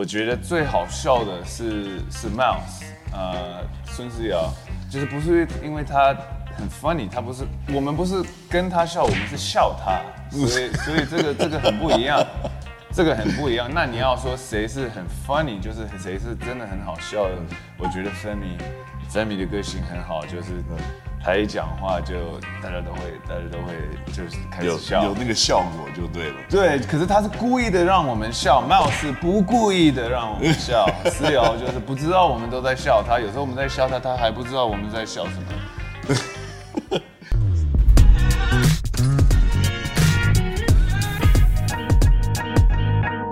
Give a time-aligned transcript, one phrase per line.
[0.00, 4.50] 我觉得最好笑的是是 Mouse，呃，孙思瑶，
[4.90, 6.16] 就是不是因为他
[6.56, 10.00] 很 funny，他不是我们不是跟他笑，我们是笑他，
[10.34, 12.18] 所以所以这个这个很不一样，
[12.94, 13.68] 这个很不一样。
[13.70, 17.34] 那你要说谁是很 funny，就是谁是真的很好笑的，
[17.76, 20.64] 我觉得 Femi，Femi 的个性很好，就是。
[21.22, 22.14] 他一讲话就
[22.62, 23.74] 大家都会，大家都会
[24.06, 26.36] 就是开始笑，有那个效果就对了。
[26.48, 35.42] 对，可是他是故意的让我们笑，Mouse 是不故意的让我们笑， 思瑶就是不知道我们都在笑他，有时候我们在笑他，他还不知道我们在笑什么。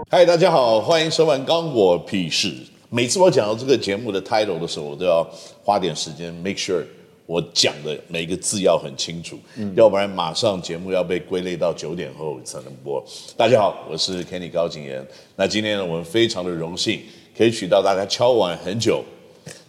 [0.10, 2.48] 嗨，大家好，欢迎收看《刚我屁事》。
[2.91, 5.27] 每次我讲到这个节目的 title 的时候，我都要
[5.64, 6.84] 花点时间 make sure。
[7.28, 9.38] 我讲的每个字要很清楚，
[9.77, 13.05] 要不然马上节目要被归类到九点后才能播。
[13.36, 15.06] 大家好，我是 Kenny 高景言。
[15.36, 17.02] 那今天呢，我们非常的荣幸
[17.36, 19.05] 可以取到大家敲完很久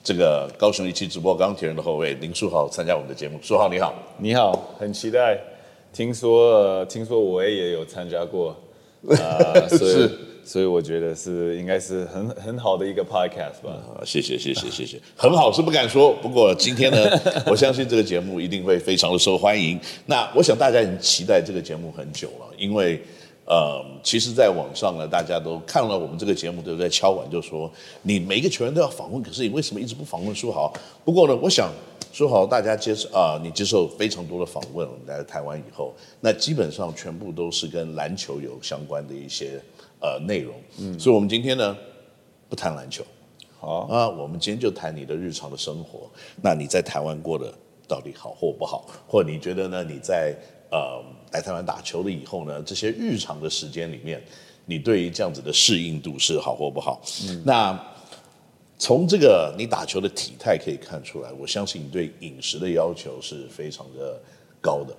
[0.02, 3.38] 这个高雄一期直播钢铁人的后卫林书豪参加我们的节目。
[3.42, 5.38] 书豪你好，你好，很期待。
[5.92, 8.56] 听说听说我也有参加过，
[9.68, 9.78] 是。
[9.78, 10.10] 所以
[10.66, 13.78] 我觉得是应该是很很好的一个 podcast 吧。
[14.04, 16.98] 谢谢谢谢谢谢，很好是不敢说，不过今天呢，
[17.46, 19.80] 我相信这个节目一定会非常的受欢迎。
[20.08, 23.00] 那我想大家已经期待这个节目很久了，因为
[23.46, 30.74] 呃，其实在网上呢，大家都看了我们这个节目，都在敲碗，就说你每一个球员都要访问，可是你为什么一直不访问书豪？
[31.06, 31.72] 不过呢，我想
[32.12, 39.62] 书豪大家接受啊，你接受非常多的访问，来台湾以后，那基本上全部都是跟篮球有相关的一些。
[40.02, 41.76] 呃，内容，嗯，所以，我们今天呢，
[42.48, 43.04] 不谈篮球，
[43.60, 46.10] 好啊，我们今天就谈你的日常的生活。
[46.42, 47.54] 那你在台湾过的
[47.86, 48.86] 到底好或不好？
[49.08, 49.84] 或你觉得呢？
[49.84, 50.34] 你在
[50.72, 54.24] 呃来台湾打球了以后呢，这些日常的时间里面，
[54.66, 57.02] 你对于这样子的适应度是好或不好？
[57.28, 57.78] 嗯，那
[58.78, 64.18] 从这个你打球的体态可以看出来，我相信你对饮食的要求是非常的
[64.62, 64.96] 高的。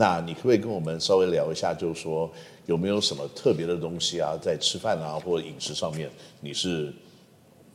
[0.00, 2.30] 那你可不可以跟我们稍微聊一下，就是说？
[2.66, 6.08] 有没有什么特别的东西啊，在吃饭啊或者饮食上面
[6.40, 6.92] 你是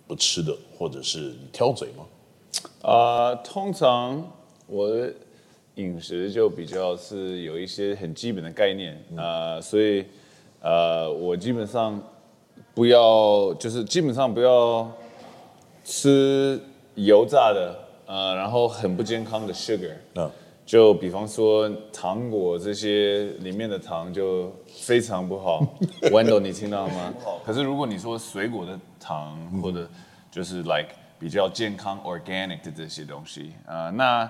[0.08, 2.06] 不吃的，或者是你挑嘴吗？
[2.82, 4.26] 啊，通常
[4.68, 5.14] 我的
[5.76, 10.06] 饮食就比较是有一些很基本的概念啊，所以
[10.62, 12.02] 呃，我基本上
[12.74, 14.90] 不要，就是基本上不要
[15.84, 16.58] 吃
[16.94, 17.76] 油炸的，
[18.06, 20.32] 呃，然后很不健康的 sugar 啊。
[20.66, 25.62] 就比方说糖果这些里面的糖就非常不好，
[26.12, 27.14] Wendell 你听到吗？
[27.46, 29.88] 可是如果你说水果的糖或者
[30.32, 30.90] 就是 like
[31.20, 34.30] 比较健康 organic 的这些东西啊，那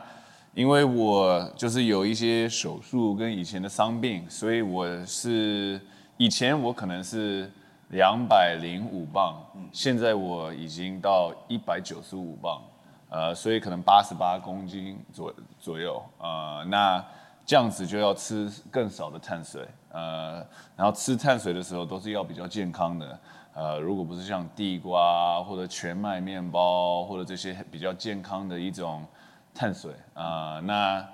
[0.54, 5.80] 因为我就是有一些手术跟以前的伤病，所以我是
[6.18, 7.50] 以前我可能是
[7.90, 9.42] 两百零五磅，
[9.72, 12.62] 现在我已经到一百九十五磅。
[13.18, 17.02] 呃，所以可能八十八公斤左左右，呃，那
[17.46, 20.46] 这样子就要吃更少的碳水，呃，
[20.76, 23.20] 然后吃碳水的时候都是要比较健康的，
[23.54, 29.06] 呃，如果不是像地瓜或者全麦面包或者这些比较健康的一种
[29.54, 31.08] 碳水，啊，那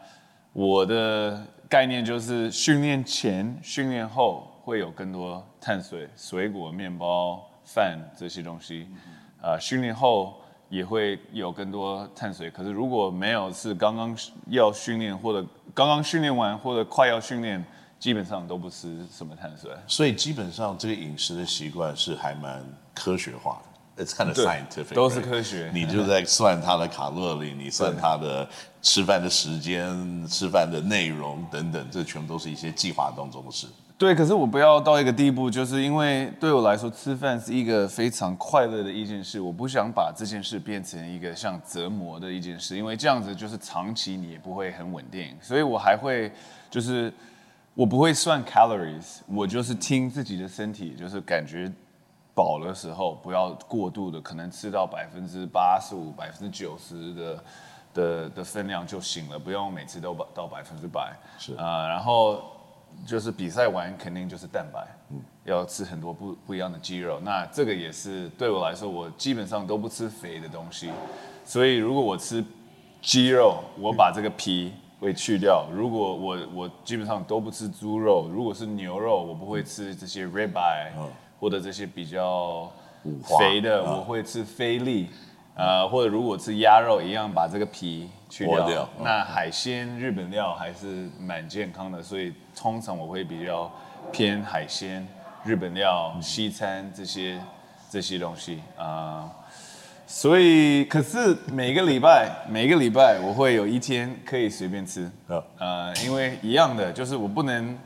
[0.54, 1.40] 我的
[1.70, 8.88] 概念就是训练前、训练后会有更多碳水、水果、面包、饭这些东西，
[9.40, 10.41] 啊，训练后。
[10.72, 14.18] 也会有更多碳水，可是如果没有是刚刚
[14.48, 17.62] 要训练或者刚刚训练完或者快要训练，
[18.00, 19.70] 基本上都不吃什么碳水。
[19.86, 22.66] 所以基本上这个饮食的习惯是还蛮
[22.96, 23.62] 科学化
[23.98, 25.70] 的，It's kind of scientific，都是科学。
[25.74, 28.48] 你就在算它的卡路里，你算它的
[28.82, 33.68] 吃饭的时间、吃饭的内容等等，这全部都是一些计划当中的事。
[34.02, 39.40] 对，可是我不要到一个地步，就是因为对我来说，吃饭是一个非常快乐的一件事。
[39.40, 45.38] 我不想把这件事变成一个像折磨的一件事，因为这样子就是长期你也不会很稳定。
[45.40, 46.32] 所以我还会，
[46.68, 47.14] 就是
[47.76, 51.72] 我不会算 calories，我就是听自己的身体，就是感觉
[52.34, 57.44] 饱的时候不要过度的，可能吃到百分之八十五、百分之九十的
[57.94, 61.16] 的的分量就行了，不用每次都到百分之百。
[61.38, 62.42] 是啊，然后。
[63.06, 67.20] 就是比赛完肯定就是蛋白，嗯，要吃很多不不一样的肌肉。
[67.22, 70.90] 那这个也是对我来说，我基本上都不吃肥的东西。
[71.44, 72.44] 所以如果我吃
[73.02, 75.68] 鸡肉，我把这个皮会去掉。
[75.74, 80.92] 如果我我基本上都不吃猪肉，如果是牛肉，我不会吃这些 ribeye，
[81.40, 82.72] 或者这些比较
[83.40, 85.10] 肥的，我会吃菲力。
[85.54, 88.88] 呃，或者如果吃鸭肉一样，把这个皮去掉。
[89.04, 93.70] 那海鲜、日本料还是蛮健康的，所以通常我会比较
[94.10, 95.06] 偏海鲜、
[95.44, 97.38] 日本料、西餐这些
[97.90, 98.62] 这些东西。
[98.78, 99.30] 啊、
[100.08, 107.78] 所以可是每个礼拜每个礼拜我会有一天可以随便吃，啊呃，因为一样的就是我不能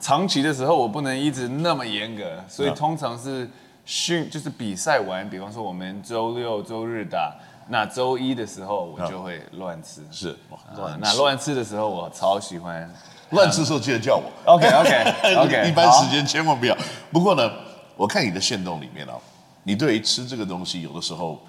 [0.00, 3.48] 长期的时候我不能一直那么严格，所以啊通常是
[3.84, 7.34] 训就是比赛完，比方说我们周六周日打，
[7.70, 10.04] 那周一的时候我就会乱吃。
[10.10, 10.36] 是
[10.76, 12.92] 乱那乱吃的时候，我超喜欢。
[13.30, 14.24] 乱吃的时候记得叫我。
[14.44, 16.76] OK OK OK， 一般时间千万不要。
[17.12, 17.48] 不过呢，
[17.96, 19.14] 我看你的线动里面啊，
[19.62, 21.40] 你对于吃这个东西有的时候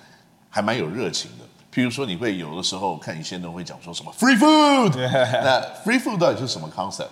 [0.47, 1.45] 还蛮有热情的。
[1.73, 4.95] 譬如说，你会有的时候看你线动会讲说什么 free food，
[5.41, 7.07] 那 free food 到底是什么 concept？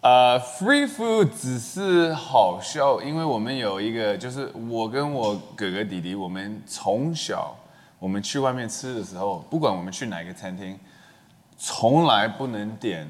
[0.00, 7.54] 呃，free food 只是好笑，因为我们有一个，就是我跟我哥哥弟弟，我们从小
[8.02, 10.76] 我们去外面吃的时候，不管我们去哪个餐厅，
[11.56, 13.08] 从来不能点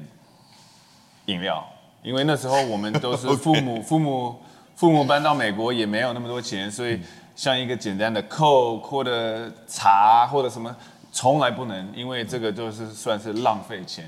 [1.25, 1.65] 饮料，
[2.03, 4.35] 因为那时候我们都是 父母父母
[4.75, 7.01] 父母搬到美国也没有那么多钱，所以
[7.35, 10.75] 像一个简单的 Coke 或者茶或者什么，
[11.11, 14.05] 从来不能，因为这个就是算是浪费钱。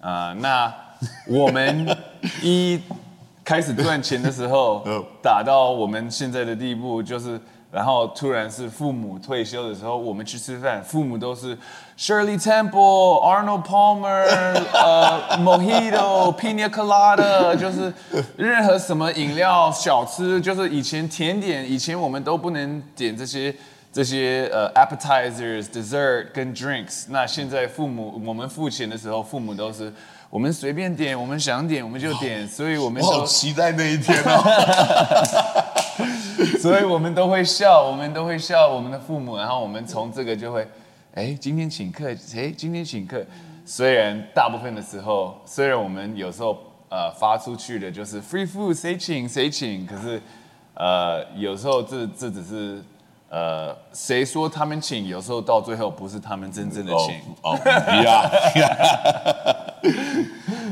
[0.00, 0.72] 啊、那
[1.26, 1.86] 我们
[2.40, 2.80] 一
[3.44, 7.38] 开始赚钱的时候 嗯，打到我们现在的地步，就是
[7.72, 11.56] 然后突然是父母退休的时候，我们去吃饭，父母都是
[11.98, 14.24] Shirley Temple、Arnold Palmer、
[14.74, 17.92] 呃 Mojito、Pina Colada，就是
[18.36, 23.54] 任何什么饮料、小吃，就是以前甜点，以前我们都不能点这些。
[23.94, 29.92] 这些呃 appetizers、dessert 跟 drinks，那现在父母我们付钱的时候，父母都是
[30.32, 34.42] 我们随便点，我们想点我们就点，所以我们我好期待那一天哦。
[36.58, 40.66] 所以我们都会笑，我们都会笑我们的父母，然后我们从这个就会，
[41.12, 43.22] 哎，今天请客，哎，今天请客。
[43.66, 46.58] 虽然大部分的时候，虽然我们有时候
[46.88, 50.18] 呃发出去的就是 free food，谁请谁请，可是
[50.72, 52.82] 呃有时候这这只是
[53.32, 57.18] 呃谁说他们请，有时候到最后不是他们真正的请。
[57.42, 57.58] 哦。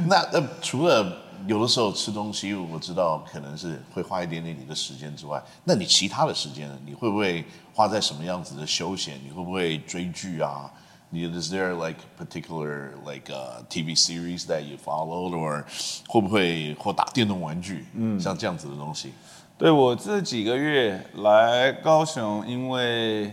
[0.07, 1.11] 那呃，除了
[1.47, 6.79] 有的时候吃东西，我知道可能是会花一点点你的时间之外，那你其他的时间呢？
[6.85, 7.43] 你会不会
[7.73, 9.19] 花在什么样子的休闲？
[9.25, 10.71] 你会不会追剧啊？
[11.09, 15.65] 你 is there like particular like a TV series that you followed or
[16.07, 17.87] 会不会或打电动玩具？
[17.95, 19.15] 嗯，像这样子的东西。
[19.61, 23.31] 对我这几个月来高雄，因为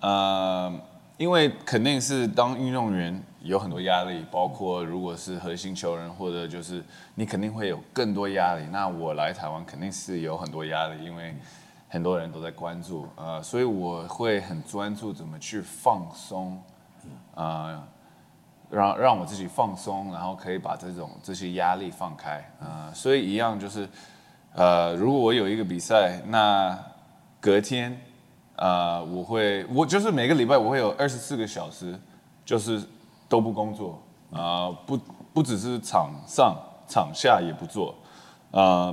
[0.00, 0.72] 呃，
[1.18, 6.82] 因为肯定是当运动员有很多压力，包括如果是核心球员，或者就是
[7.16, 8.64] 你肯定会有更多压力。
[8.72, 11.34] 那我来台湾肯定是有很多压力，因为
[11.90, 16.58] 很多人都在关注，呃，所以我会很专注怎么去放松，
[17.34, 17.78] 呃，
[18.70, 23.86] 让让我自己放松，然后可以把这种这些压力放开，呃，所以一样就是，
[24.58, 26.76] 呃，如果我有一个比赛，那
[27.38, 27.96] 隔天，
[28.56, 31.96] 呃，我会我就是每个礼拜我会有二十四个小时，
[32.44, 32.82] 就是
[33.28, 34.02] 都不工作，
[34.32, 34.98] 啊、不
[35.32, 36.56] 不只是场上
[36.88, 37.94] 场下也不做，
[38.50, 38.92] 啊、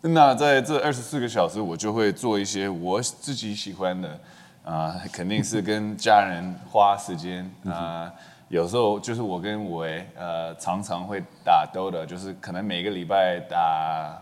[0.00, 4.20] 那在这二十四个小时，我就会做一些我自己喜欢的，
[4.64, 8.12] 啊、肯定是跟家人花时间啊、
[8.48, 9.86] 有时候就是我跟我
[10.16, 14.20] 呃常常会打 DOTA，就是可能每个礼拜打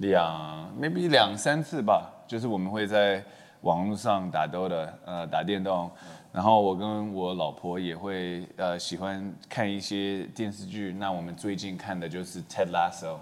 [0.00, 3.22] 两 maybe 两三次吧，就是我们会在
[3.60, 5.90] 网络上打 DOTA，呃打电动，
[6.32, 13.16] 然后我跟我老婆也会呃喜欢看一些电视剧，那我们最近看的就是 Ted Lasso。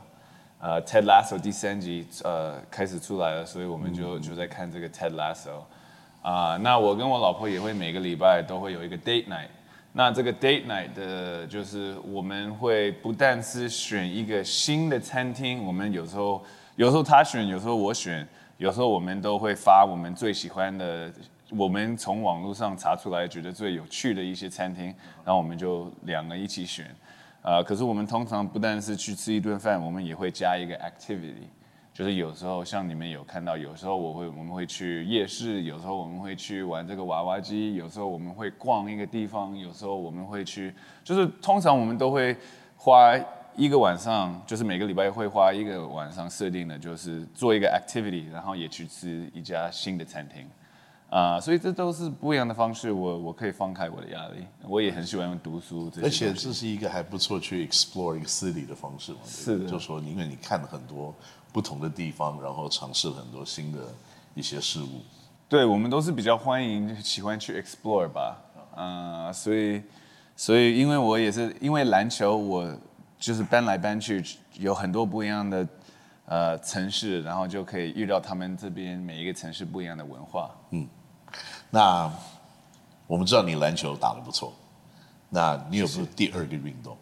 [0.61, 5.63] 呃，Ted Lasso 第三集呃开始出来了，所以我们就、就在看这个 Ted Lasso。
[6.21, 9.49] 啊、那我跟我老婆也会每个礼拜都会有一个 date night。
[9.93, 16.45] 那这个 date night 的，就是我们会不但是选一个新的餐厅，我们有时候
[16.79, 18.25] 有时候他选，有时候我选，
[18.57, 21.13] 有时候我们都会发我们最喜欢的，
[21.51, 24.85] 我们从网络上查出来觉得最有趣的一些餐厅，
[25.25, 26.87] 然后我们就两个一起选。
[27.43, 31.49] 呃，可是我们通常不但是去吃一顿饭，我们也会加一个 activity，
[31.93, 42.37] 就是有时候像你们有看到，有时候我会我们会去夜市，有时候我们会去玩这个娃娃机，有时候我们会逛一个地方，有时候我们会去，就是通常我们都会
[42.77, 43.19] 花
[43.59, 50.49] 一个晚上，就是每个礼拜会花一个晚上设定的，就是做一个 activity，然后也去吃一家新的餐厅。
[51.11, 61.13] 啊、所以这都是不一样的方式，我我可以放开我的压力，我也很喜欢读书这些而，且这是一个还不错去 explore 一个 city 的方式嘛，是的就说因为你看了很多
[61.51, 63.79] 不同的地方，然后尝试了很多新的
[64.35, 65.01] 一些事物。
[65.49, 68.37] 对我们都是比较欢迎喜欢去 explore 吧，
[68.77, 69.83] 啊、所以
[70.37, 72.79] 所以因为我也是因为篮球，我
[73.19, 75.69] 就是搬来搬去，有很多不一样的
[76.27, 80.51] 呃城市，然后就可以遇到他们这边每一个城市不一样的文化。
[80.71, 80.89] 嗯
[81.71, 82.11] 那
[83.07, 84.55] 我们知道你篮球打得不错，
[85.29, 86.97] 那你有没有第二个运动？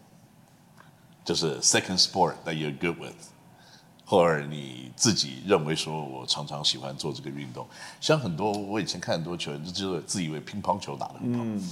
[1.23, 3.13] 就是 second sport that you're good with，
[4.05, 7.67] 或者你自己认为说我常常喜欢做这个运动。
[7.99, 11.67] 像很多我以前看很多球员，就就是自以为乒乓球打得很好。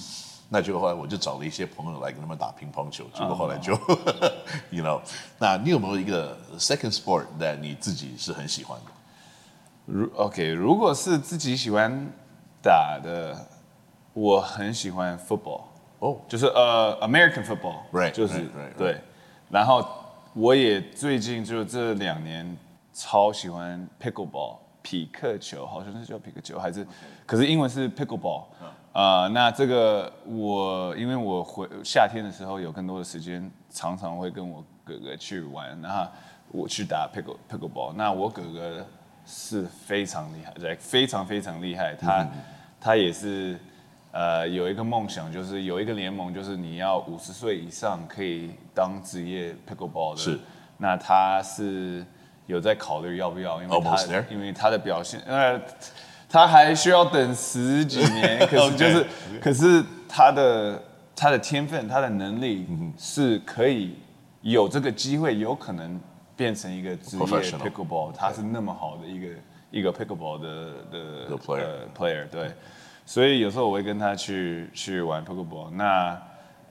[0.47, 3.73] 那结果后来我就找了一些朋友来跟他们打乒乓球，结果后来就、
[4.69, 5.01] y o u know，
[5.39, 8.91] 那你有没有一个 second sport that 你自己是很喜欢的？
[9.85, 12.07] 如 OK，如果是自己喜欢
[12.61, 13.35] 打的，
[14.13, 15.63] 我很喜欢 football，
[15.99, 19.01] 哦就是呃 American football，Right, 就是 right, right, 对。
[19.49, 19.87] 然后
[20.33, 22.55] 我也最近就这两年
[22.93, 26.85] 超喜欢 pickleball，匹克球，好像是叫匹克球还是，
[27.25, 28.43] 可是英文是 pickleball。
[28.95, 36.09] 呃，那这个我因为我回夏天的时候有更多的时间，常常会跟我哥哥去玩，然后
[36.47, 37.91] 我去打 pickle pickleball。
[37.91, 38.87] 那我哥哥
[39.25, 41.93] 是非常厉害，对，非常非常厉害。
[41.93, 42.25] 他、
[42.79, 43.59] 他也是
[44.13, 50.21] 呃有一个梦想，就是有一个联盟，就是你要五十岁以上可以当职业 pickleball 的。
[50.21, 50.39] 是。
[50.77, 52.05] 那他是
[52.45, 55.59] 有在考虑要不要，因为他因为他的表现，呃，
[56.29, 59.05] 他还需要等十几年， 可是就是
[59.41, 60.81] 可是他的
[61.15, 63.95] 他的天分，他的能力嗯是可以
[64.41, 65.99] 有这个机会，有可能
[66.35, 69.27] 变成一个职业 pickleball，他是那么好的一个
[69.71, 72.51] 一个 pickleball 的的 player 呃 player 对，
[73.05, 75.69] 所以有时候我会跟他去去玩 pickleball。
[75.71, 76.21] 那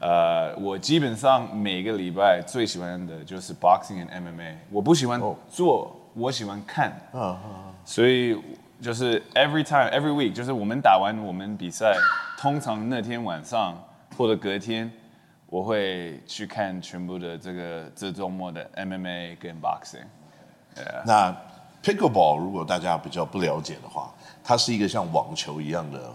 [0.00, 5.34] 呃，我基本上每个礼拜最喜欢的就是 boxing and MMA，我不喜欢哦。
[5.48, 6.92] 做，我喜欢看。
[7.86, 8.36] 所以
[8.84, 11.96] 就是 every time every week，就是我们打完我们比赛，
[12.38, 13.82] 通常那天晚上
[14.14, 14.92] 或者隔天，
[15.46, 20.04] 我会去看全部的这个这周末的 MMA 跟 boxing。
[21.06, 21.34] 那
[21.82, 24.12] pickleball 如果大家比较不了解的话，
[24.44, 26.12] 它是一个像网球一样的，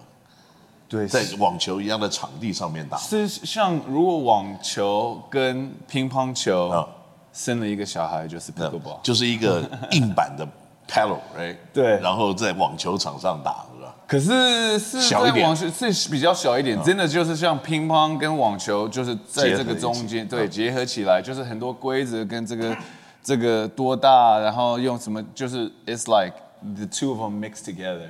[0.88, 2.97] 对，在网球一样的场地上面打。
[2.97, 6.88] 是像如果网球跟乒乓球啊
[7.33, 9.01] 生了一个小孩，就是 pickleball。
[9.01, 10.47] 就是一个硬板的
[10.89, 11.55] paddle，right？
[11.72, 12.00] 对。
[12.00, 13.96] 然后在网球场上打，是吧？
[14.08, 15.55] 可是是小一点。
[15.55, 22.75] 是比较小一点，真的就是像乒乓跟网球，就是在这个中间，对，结合起来，就是很多规则跟这个
[23.22, 26.34] 这个多大，然后用什么，就是 it's like
[26.75, 28.08] the two of them mixed together，、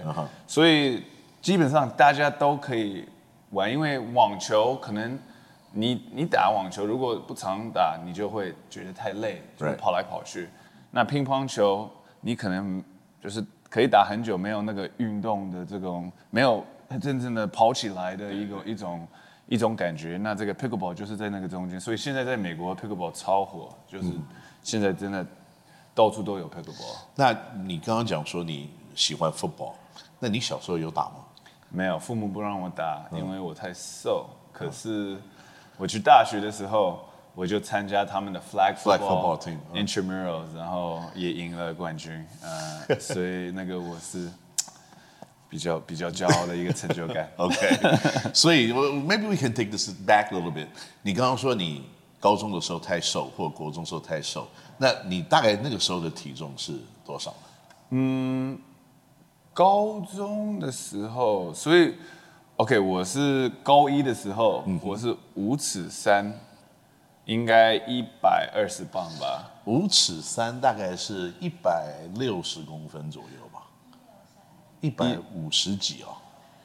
[0.48, 1.04] 所以
[1.42, 3.06] 基本上大家都可以
[3.52, 5.20] 玩，因为网球可能
[5.74, 10.50] 你你打网球如果不常打，你就会觉得太累，就跑来跑去。
[10.92, 11.90] 那乒乓球
[12.22, 12.84] 你可能
[13.22, 16.66] 就是可以打很久，没有那个运动的这种，没有
[17.02, 19.08] 真正的跑起来的一个一种
[19.48, 20.18] 一种感觉。
[20.18, 24.08] 那这个 pickleball 就是在那个中间，所以现在在美国 pickleball 超火，就是
[24.64, 25.26] 现在真的
[25.94, 26.98] 到处都有 pickleball。
[27.16, 29.74] 那你刚刚讲说你喜欢 football，
[30.20, 31.16] 那你小时候有打吗？
[31.70, 34.28] 没有，父母不让我打，因为我太瘦。
[34.52, 35.18] 可是
[35.78, 37.06] 我去大学的时候，
[37.36, 42.26] 我就参加他们的 flag Flag football, football team，嗯 intramurals，然后也赢了冠军。
[42.42, 44.30] 呃， 所以那个我是
[45.50, 47.30] 比较比较骄傲的一个成就感。
[47.38, 47.56] OK，
[48.34, 50.68] 所以我 maybe we can take this back a little bit。
[51.02, 51.84] 你刚刚说你
[52.20, 56.74] 高中的时候太瘦，或者国中时候太瘦，那你大概那个时候的体重是
[57.06, 57.34] 多少？
[57.92, 58.60] 嗯
[59.54, 61.96] 高中的时候，所以
[62.58, 66.32] OK，我是高一的时候，我是五尺三，
[67.30, 69.52] 应该一百二十磅吧。
[69.66, 73.62] 五尺三大概是一百六十公分左右吧，
[74.82, 76.18] 一百五十几哦，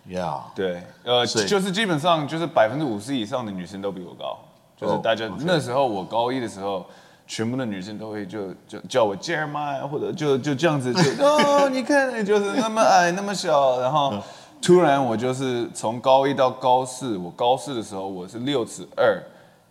[0.06, 4.38] 呀、对，呃，就是基本上就是百分之五十以上的女生都比我高，
[4.74, 6.86] 就是哦大家、那时候我高一的时候，
[7.26, 14.14] 全部的女生都会就就叫我 Jeremiah，或者就就这样子就 哦，你看你就是那么矮那么小，然后
[14.62, 19.22] 突然我就是从高一到高四，我高四的时候我是六尺二，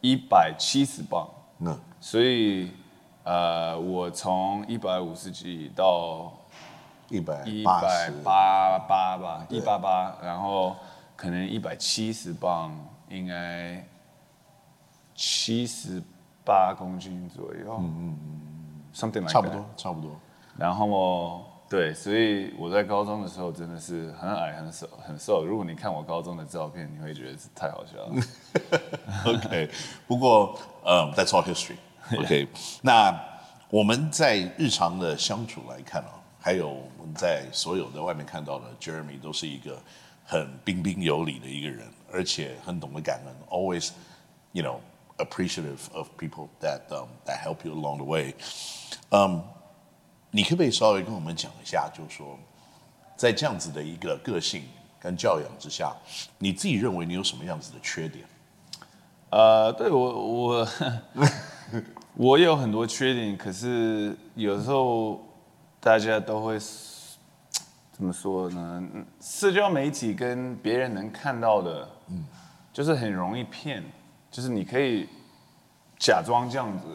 [0.04, 1.26] 一百七十磅，
[1.58, 1.74] 那。
[2.02, 2.70] 所以
[3.24, 6.30] 呃，我从一百五十几到
[7.08, 10.76] 一百一八百十，八八吧，一八八，然后
[11.16, 13.82] 可能一百七十磅，应该
[15.16, 16.04] 七十
[16.44, 19.66] 八公斤左右，嗯嗯嗯，something like 差不多。
[19.78, 20.12] 差不多。
[20.58, 25.44] 然后对，所以我在高中的时候真的是很矮、很瘦、很瘦。
[25.44, 28.24] 如果你看我高中的照片，你会觉得是太好笑了。
[29.25, 29.68] OK，
[30.06, 32.20] 不过呃、t h a t s all history。
[32.20, 32.48] OK，
[32.84, 33.20] 那
[33.72, 39.82] 我们在日常的相处来看啊，还有我们在所有的外面看到的 Jeremy 都是一个
[40.27, 43.89] 很彬彬有礼的一个人，而且很懂得感恩，always
[44.51, 44.77] you know
[45.18, 48.36] appreciative of people that um, that help you along the way。
[49.10, 49.42] 嗯、
[50.36, 52.40] 你可不可以稍微跟我们讲一下，就是说，
[53.16, 54.63] 在这样子的一个个性
[55.00, 55.96] 跟教养之下，
[56.40, 58.25] 你自己认为你有什么样子的缺点？
[59.30, 60.68] 呃，对我我
[62.16, 65.22] 我有很多缺点，可是有时候
[65.80, 66.58] 大家都会
[67.92, 68.84] 怎么说呢？
[69.22, 72.25] 社交媒体跟别人能看到的，嗯，
[72.74, 73.84] 就是很容易骗，
[74.32, 75.08] 就是你可以
[76.00, 76.86] 假装这样子，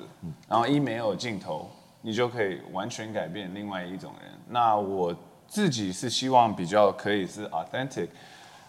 [0.48, 1.70] 然后一没有镜头，
[2.08, 4.32] 你就可以完全改变另外一种人。
[4.48, 5.14] 那我
[5.46, 8.08] 自己是希望比较可以是 authentic，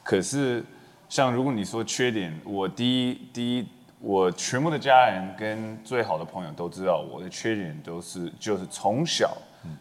[0.03, 0.63] 可是。
[1.09, 3.67] 像如果你说缺点，我第一第一，
[3.99, 9.35] 我全部的家人跟最好的朋友都知道我的缺点都是就是从小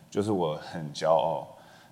[0.09, 1.47] 就是我很骄傲，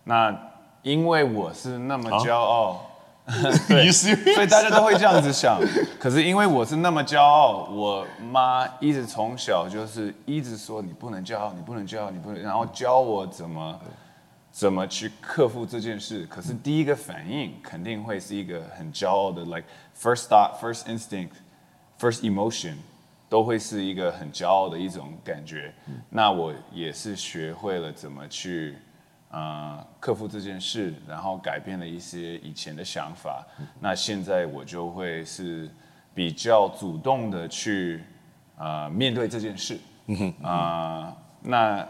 [0.04, 0.34] 那
[0.80, 2.80] 因为我是那么骄傲，
[3.68, 5.60] 对，所以大家都会这样子想。
[5.98, 13.80] 可是因为我是那么骄傲，我妈一直从小就是一直说你不能骄傲，你不能骄傲，你不能，然后教我怎么。
[14.52, 16.26] 怎么去克服这件事？
[16.30, 19.64] 可是第一个反应肯定会是一个很骄傲的，like
[19.94, 21.32] first thought, first instinct,
[22.00, 22.76] first emotion，
[23.28, 25.74] 都会是一个很骄傲的一种感觉。
[26.08, 28.78] 那我也是学会了怎么去，
[29.30, 33.44] 呃，克服这件事，然后改变了一些以前的想法。
[33.80, 35.70] 那现在我就会是
[36.14, 38.02] 比较主动的去，
[38.56, 39.78] 呃，面对这件事。
[40.42, 41.86] 啊，那。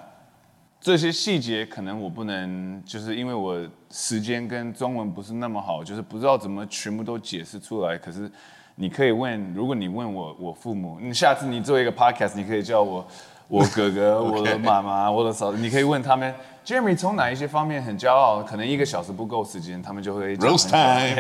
[0.78, 3.58] 这些细节可能我不能，就是因为我
[3.90, 7.98] 时间跟中文不是那么好，就是不知道怎么全部都解释出来。
[7.98, 8.30] 可是
[8.76, 13.04] 你可以问，如果你问我我父母，你下次你做一个 podcast，你可以叫我
[13.48, 16.32] 我哥哥、 我的妈妈、我的嫂子，你可以问他们
[16.66, 18.42] ，Jeremy 从哪一些方面很骄傲？
[18.42, 21.16] 可能一个小时不够时间，他们就会 roast time。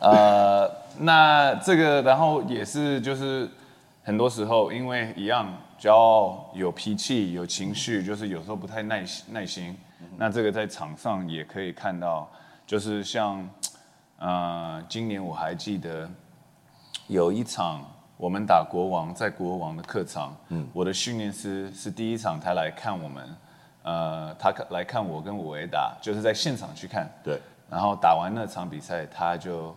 [0.00, 3.48] 呃，那这个然后也是就是
[4.02, 5.46] 很多时候因为一样。
[5.82, 9.24] 骄傲、有脾气、有情绪，就是有时候不太耐心。
[9.34, 9.76] 耐心，
[10.16, 12.30] 那这个在场上也可以看到，
[12.64, 13.44] 就是像，
[14.18, 16.08] 呃，今年我还记得
[17.08, 17.84] 有一场
[18.16, 23.28] 我们打国王，在国王的客场，嗯，我的训练师是第一场他来看我们，
[23.82, 27.40] 呃，他来看我跟我维打，就是在现场去看，对，
[27.70, 29.74] 然后打完那场比赛，他就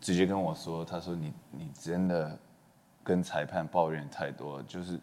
[0.00, 2.38] 直接跟我说，他说你你真的
[3.02, 4.98] 跟裁判抱怨太多，就是。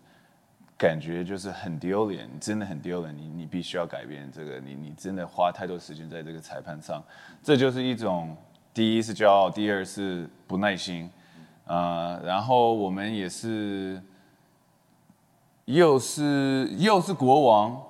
[0.77, 3.17] 感觉就是很丢脸，真的很丢脸。
[3.17, 7.01] 你你必须要改变这个，你你真的花太多时间在这个裁判上，
[7.41, 8.35] 这就是一种
[8.73, 11.09] 第一是骄傲，第二是不耐心，
[11.65, 14.03] 呃，然后我们也是
[15.63, 17.81] 又是又是国王，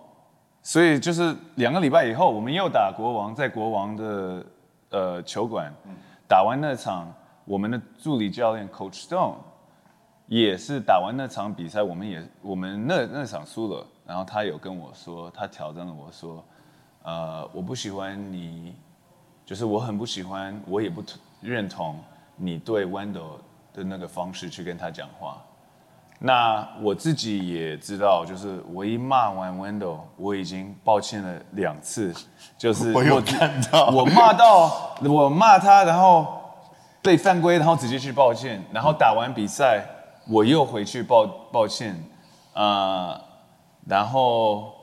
[0.65, 4.45] 所以就是两个礼拜以后，我们又打国王，在国王的
[4.89, 5.71] 呃球馆
[6.27, 7.13] 打完那场，
[7.45, 9.35] 我们的助理教练 Coach Stone。
[10.27, 16.43] 也是打完那场比赛，我们也我们那那场输了，然后他有跟我说，他挑战了我说，
[17.03, 18.73] 呃，我不喜欢你，
[19.45, 21.03] 就是我很不喜欢，我也不
[21.41, 21.99] 认同
[22.35, 23.37] 你对 Wendell
[23.71, 25.39] 的那个方式去跟他讲话。
[26.19, 32.13] 那我自己也知道，就是我一骂完 Wendell，我已经抱歉了两次，
[32.57, 36.27] 就是我有看到，我骂到我骂他，然后
[37.01, 39.85] 被犯规，然后直接去抱歉，然后打完比赛。
[40.27, 41.95] 我又回去抱抱歉，
[42.53, 43.21] 啊，
[43.85, 44.73] 然后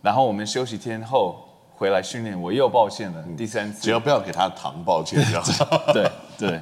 [0.00, 3.82] 然后我们休息天后回来训练，我又抱歉了第三次。
[3.82, 5.92] 只要不要给他糖，抱歉就好。
[5.92, 6.60] 对 对，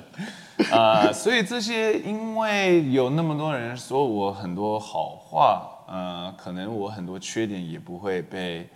[0.72, 8.68] 啊，所以这些因为有那么多人说我很多好话，呃，可能我很多缺点也不会被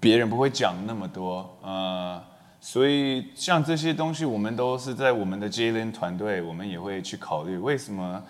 [0.00, 2.22] 别人不会讲那么多，呃，
[2.60, 8.22] 所以像这些东西，我们都是在我们的 J 联团队，我们也会去考虑为什么。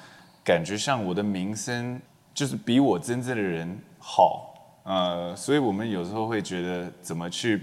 [0.46, 1.98] 感觉像我的名声
[2.34, 7.62] 就是比我真正的人好，呃，所以我们有时候会觉得怎么去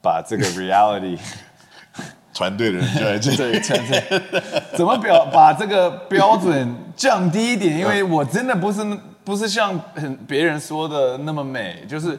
[0.00, 1.18] 把这个 reality
[2.40, 4.22] 团队的人就在这 对团队
[4.74, 8.82] 怎么表把这个标准降低一点，因为我真的不是
[9.22, 12.18] 不是像很别人说的那么美，就是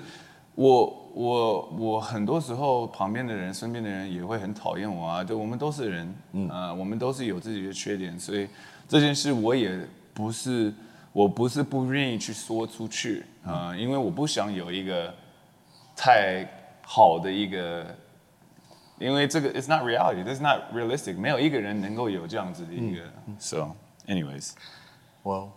[0.54, 6.48] 我我我很多时候旁边的人身边的人也会很讨厌我啊，就我们都是人，嗯。
[6.50, 8.48] 啊，我们都是有自己的缺点，所以。
[8.88, 9.72] 这件事我也
[10.14, 10.72] 不是，
[11.14, 15.14] 我不是不愿意去说出去啊，因为我不想有一个
[15.96, 16.46] 太
[16.86, 17.86] 好的一个，
[19.02, 23.02] 因为这个 it's not reality，it's not realistic，没有一个人能够有这样子的一个。
[23.40, 23.76] So,
[24.08, 24.52] anyways,
[25.24, 25.50] well，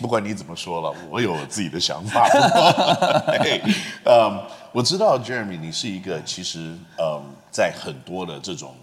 [0.00, 2.26] 不管你怎么说了，我有自己的想法。
[4.04, 8.74] 嗯，我知道 Jeremy，你是一个其实嗯，在很多的这种。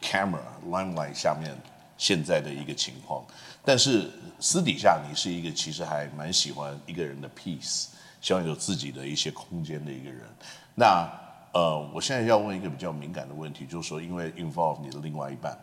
[0.00, 0.38] camera
[0.68, 1.52] limelight 下面
[1.96, 3.24] 现在的一个情况。
[3.64, 7.86] 但是私底下你是一个其实还蛮喜欢一个人的 peace，
[8.20, 10.20] 希望有自己的一些空间的一个人。
[10.76, 11.10] 那
[11.58, 15.58] 呃，我现在要问一个比较敏感的问题，就是说，因为 involve 你的另外一半，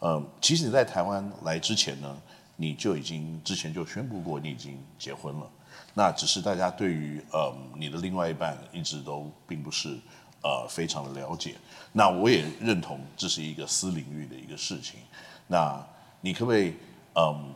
[0.00, 2.16] 呃，其实你在台湾来之前呢，
[2.56, 5.48] 你就已经之前就宣布过你已经结婚了。
[5.94, 9.96] 那只是大家对于呃你的另外一半一直都并不是
[10.42, 11.54] 呃非常的了解。
[11.92, 14.98] 那我也认同这是一个私领域的一个事情。
[15.46, 15.80] 那
[16.20, 16.74] 你可不可以？
[17.14, 17.54] 嗯，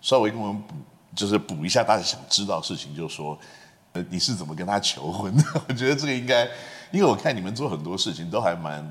[0.00, 0.74] 稍微跟我们补，
[1.14, 3.38] 就是补一下大家想知道的事情，就是说，
[3.92, 5.42] 呃，你是怎么跟他求婚的？
[5.68, 6.44] 我觉得这个应该，
[6.92, 8.84] 因为我看你们做很多事情都还蛮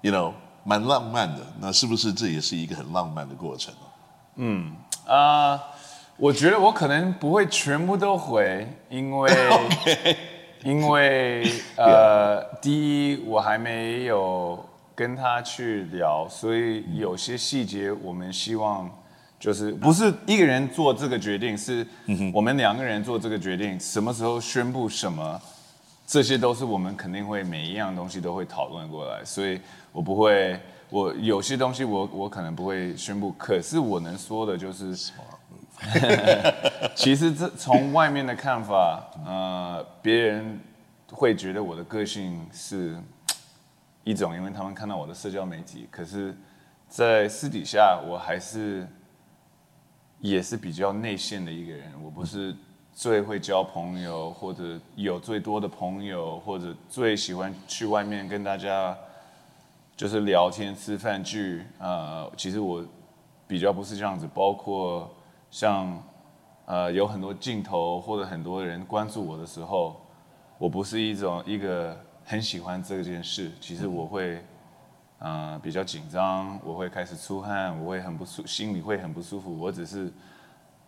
[0.00, 0.32] ，you know，
[0.64, 1.46] 蛮浪漫的。
[1.60, 3.80] 那是不是这也是一个很浪漫的过程呢？
[4.36, 4.74] 嗯
[5.06, 5.62] 啊，
[6.16, 9.32] 我觉得我可能不会全部都回，因为
[10.64, 12.70] 因为呃，第
[13.12, 14.58] 一我还没有
[14.94, 18.90] 跟他去聊，所以有些细节我们希望。
[19.40, 21.84] 就是不是一个人做这个决定，是
[22.30, 23.80] 我们两个人做这个决定。
[23.80, 25.40] 什么时候宣布什么，
[26.06, 29.24] 这些都是我们肯定会每一样东西都会讨论过来。
[29.24, 29.58] 所以
[29.92, 33.32] 我不会，我有些东西我我可能不会宣布。
[33.38, 34.94] 可是我能说的就是，
[36.94, 40.60] 其实这从外面的看法，呃，别人
[41.10, 42.94] 会觉得我的个性是
[44.04, 45.88] 一种，因为他们看到我的社交媒体。
[45.90, 46.36] 可是，
[46.90, 48.86] 在私底下，我还是。
[50.20, 52.54] 也是比较内线的一个人，我不是
[52.92, 58.94] 最会交朋友，或者有最多的朋友，或者最喜欢去外面跟大家
[59.96, 61.64] 就是聊天、吃饭、聚。
[61.78, 62.84] 呃，其实我
[63.46, 65.10] 比较不是这样子，包括
[65.50, 66.02] 像
[66.66, 70.00] 呃有很多镜头或者很多人关注我的时候，
[70.58, 73.50] 我不是一种一个很喜欢这件事。
[73.60, 74.44] 其实我会。
[75.62, 79.54] 比较紧张，我会开始出汗，我会很不舒，心里会很不舒服。
[79.58, 80.10] 我只是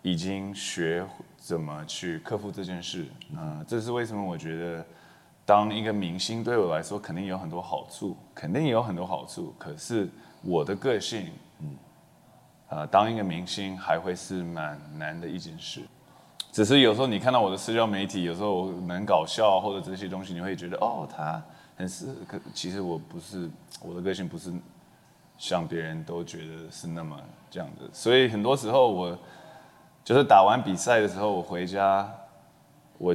[0.01, 3.07] 已经学怎么去克服这件事。
[3.37, 4.25] 嗯，这是为什么？
[4.25, 4.87] 我觉得
[5.45, 9.55] 当一个明星对我来说肯定有很多好处，肯定有很多好处。
[9.59, 10.09] 可是
[10.43, 11.77] 我的个性，嗯，
[12.71, 15.83] 呃，当一个明星还会是蛮难的一件事。
[16.51, 21.43] 只是有时候你看到我的社交媒体，有时候能搞笑或者这些东西，你会觉得哦，他。
[21.83, 24.53] 很是，可其实我不是我的个性不是
[25.37, 29.19] 像别人都觉得是那么这样的，所以很多时候我
[30.05, 32.09] 就是打完比赛的时候，我回家
[32.99, 33.13] 我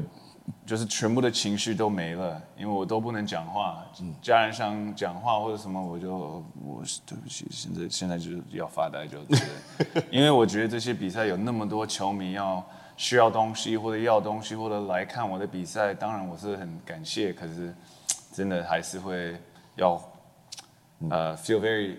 [0.66, 3.86] 就是全部的情绪都没了，因为我都不能讲话，
[4.22, 9.18] 家人想讲话或者什么，我就我对不起，现在现在就是要发呆就，
[10.12, 12.62] 因为我觉得这些比赛有那么多球迷要
[12.98, 17.74] 需要东西或者要东西或者来看我的比赛，当然我是很感谢，可是。
[18.38, 19.36] 真的还是会
[19.78, 20.00] 要，
[21.10, 21.96] 呃，feel very，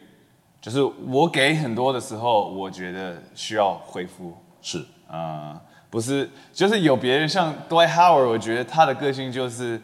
[0.61, 4.33] 就是我给很多的时候，我觉得需要恢复。
[4.63, 9.83] 是，啊，不是，就是有别人像 Dwight Howard，我觉得他的个性就是，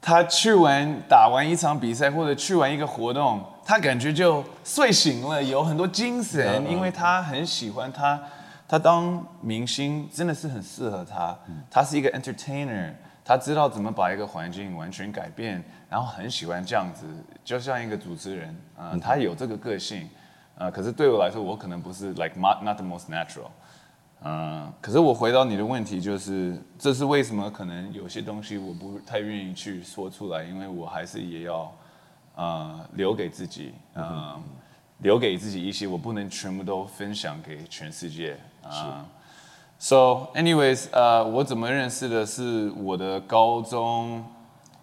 [0.00, 8.20] 他去完打完一场比赛或者去完一个活动，他感觉就睡醒了，有很多精神，因为他很喜欢他，
[8.66, 11.38] 他当明星真的是很适合他，
[11.70, 12.92] 他是一个 entertainer。
[13.28, 17.04] 他知道怎么把一个环境完全改变，然后很喜欢这样子，
[17.44, 20.08] 就像一个主持人，嗯，他有这个个性，
[20.54, 23.50] 呃，可是对我来说，我可能不是 like not not the most natural，
[24.22, 27.50] 嗯，可是我回到你的问题，就是这是为什么？
[27.50, 31.70] 可能有些东西我不太愿意去说出来，因为我还是也要，
[32.34, 34.42] 呃，留给自己，嗯，
[35.00, 39.04] 留给自己一些，我不能全部都分享给全世界，啊。
[39.80, 44.24] So, anyways，呃，我怎么认识的是我的高中，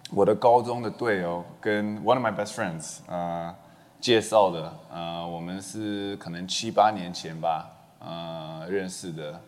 [0.10, 3.54] 我的高中的队友跟 one of my best friends，呃，
[4.00, 9.42] 介绍的，呃，我们是可能七八年前吧，呃，认识的，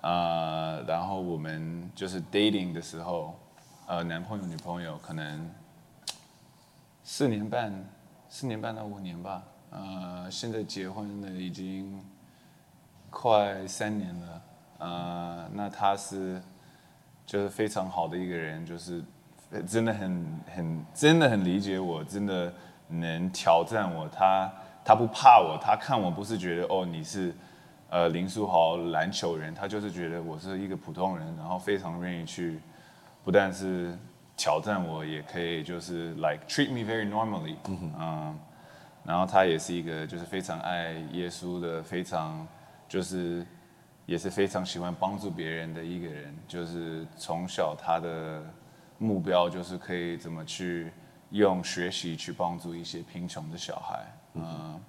[0.00, 3.38] 呃，然后我们就是 dating 的时候，
[3.86, 5.50] 呃，男朋友女朋友可能
[7.04, 7.70] 四年半，
[8.30, 12.02] 四年半到五年吧，呃，现在结婚了已经
[13.10, 14.42] 快三年了。
[14.82, 16.42] 呃，那他是
[17.24, 19.00] 就是非常好的一个人，就是
[19.64, 22.52] 真的很很真的很理解我，真的
[22.88, 24.08] 能挑战我。
[24.08, 24.52] 他
[24.84, 27.32] 他不怕我，他看我不是觉得哦你是
[27.90, 32.58] 呃林书豪篮球人，他就是觉得我是一个普通人，然后非常愿意去
[33.22, 33.96] 不但是
[34.36, 37.54] 挑战我，也可以就是 like treat me very normally。
[37.68, 38.36] 嗯，
[39.04, 42.44] 然后他也是一个就是非常爱耶稣的，非常
[42.88, 43.46] 就是。
[44.06, 48.42] 也是非常喜欢帮助别人的一个人，就是从小他的
[48.98, 50.92] 目标就是可以怎么去
[51.30, 54.80] 用学习去帮助一些贫穷的小孩，嗯，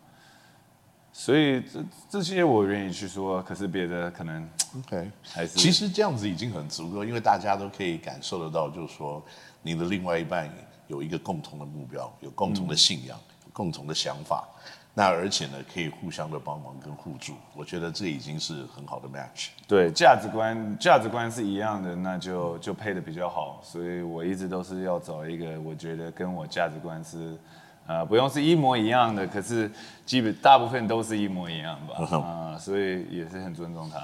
[1.12, 9.24] 所以这这些我愿意去说，可是别的可能 OK，还是其实这样子已经很足够，因为大家都可以感受得到，就是说
[9.62, 10.50] 你的另外一半
[10.88, 14.48] 有一个共同的目标，有共同的信仰，有共同的想法，
[14.94, 19.50] 那而且呢可以互相的帮忙跟互助，我觉得这已经是很好的 match。
[19.68, 23.60] 对价值观价值观是一样的，那就就配的比较好。
[23.64, 27.38] 所以我一直都是要找一个我觉得跟我价值观是。
[27.86, 29.70] 呃，不用是一模一样的，可是
[30.06, 34.02] 基本大部分都是一模一样吧，啊、所以也是很尊重他。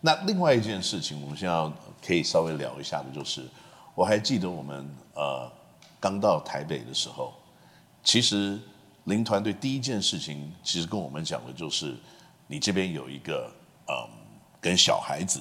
[0.00, 1.70] 那另外一件事情，我们现在
[2.02, 3.42] 可以稍微聊一下的，就是
[3.94, 5.46] 我还记得我们呃
[6.00, 7.34] 刚到台北的时候，
[8.02, 8.58] 其实
[9.08, 11.96] 林团队第一件事情，其实跟我们讲的就是，
[12.46, 13.50] 你这边有一个
[13.88, 14.08] 嗯
[14.60, 15.40] 跟小孩子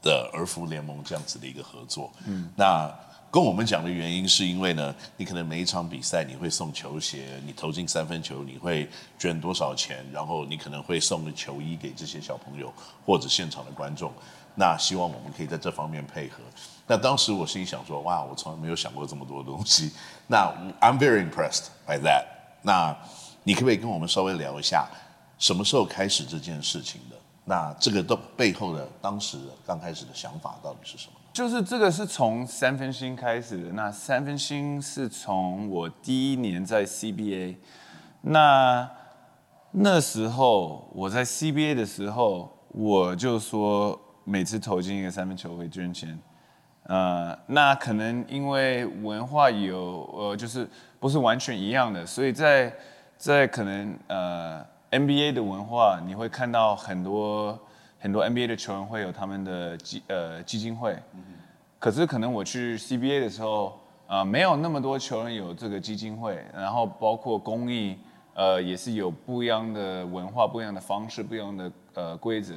[0.00, 2.90] 的儿福联盟这样子的一个合作，嗯，那。
[3.32, 12.74] 跟我们讲的原因是因为呢，你可能每一场比赛你会送球鞋，你投进三分球你会捐多少钱，然后你可能会送个球衣给这些小朋友
[13.06, 14.12] 或者现场的观众。
[14.56, 16.42] 那希望我们可以在这方面配合。
[16.86, 19.92] 那当时我心里想说，哇，我从来没有想过这么多东西。
[20.26, 22.24] 那 I'm very impressed by that。
[22.62, 22.96] 那
[23.44, 24.88] 你可不可以跟我们稍微聊一下，
[25.38, 27.16] 什么时候开始这件事情的？
[27.44, 31.12] 那这个都背后的当时刚开始的想法到底是什么？
[31.32, 33.72] 就是这个是从三分星开始的。
[33.72, 37.56] 那三分星是从我第一年在 CBA，
[38.20, 38.90] 那
[39.70, 46.18] 那时候我在 CBA 的时候，我就说每次投进一个三分球会捐钱。
[46.90, 52.74] 呃，那可能因为文化有呃，就是不是完全一样的，所以在
[53.16, 57.56] 在可能呃 NBA 的文化，你会看到很多。
[58.02, 60.96] 很多 NBA 的球员会有他们的基呃基金会，
[61.78, 67.98] 可是可能我去 CBA 的时候，啊没有那么多球员有这个基金会，然后包括公益，
[68.32, 72.54] 呃也是有不一样的文化、不一样的方式、不一样的呃规则，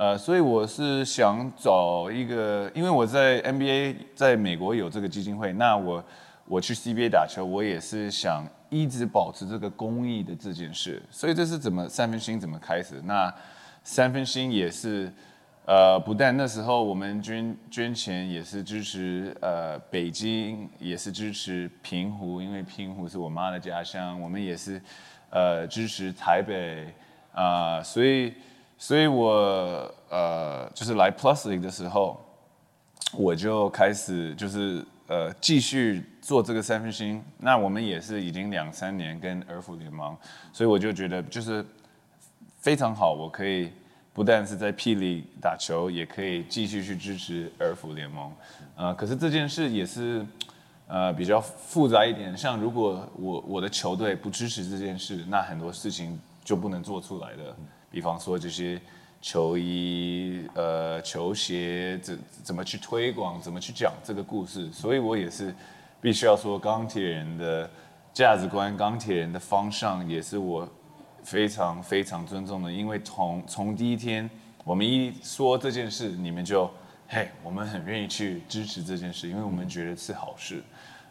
[0.00, 6.02] 呃所以我是想找一个，因为我在 NBA 在美国有这个基金会，那我
[6.46, 13.30] 我去 CBA 打球，我也是想一直保持这个公益的这件事，所以这是怎么三分星怎么开始那。
[13.84, 15.12] 三分星也是，
[15.66, 24.80] 呃，不但那时候我们捐捐钱也是支持，呃，北京也是支持平湖，因为平湖是我妈的家乡，我们也是，
[25.28, 26.86] 呃，支持台北，
[27.34, 28.32] 啊，所以，
[28.80, 32.20] 所以我呃，就是来 Plusly 的时候，
[33.12, 40.16] 我就开始就是呃继续做这个三分星，那我们也是已经两三年跟儿福联盟，
[40.52, 41.64] 所以我就觉得就是。
[42.62, 43.72] 非常好，我可以
[44.12, 48.30] 不但是在霹雳打球，也可以继续去支持儿福联盟。
[48.76, 50.22] 呃，可是这件事也是
[50.86, 52.36] 呃比较复杂一点。
[52.36, 57.56] 像如果我我的球队不支持这件事，那很多事情就不能做出来的。
[57.90, 58.80] 比方说这些
[59.20, 64.70] 球衣、呃球鞋怎怎么去推广，怎么去讲这个故事。
[64.72, 65.54] 所以我也是
[66.00, 67.68] 必须要说钢铁人的
[68.12, 70.68] 价值观，钢铁人的方向也是我。
[71.22, 74.28] 非常非常尊重的，因为从从第一天
[74.64, 76.68] 我们一说这件事，你们就
[77.06, 80.62] 嘿，我们很愿意去支持这件事，因为我们觉得是好事，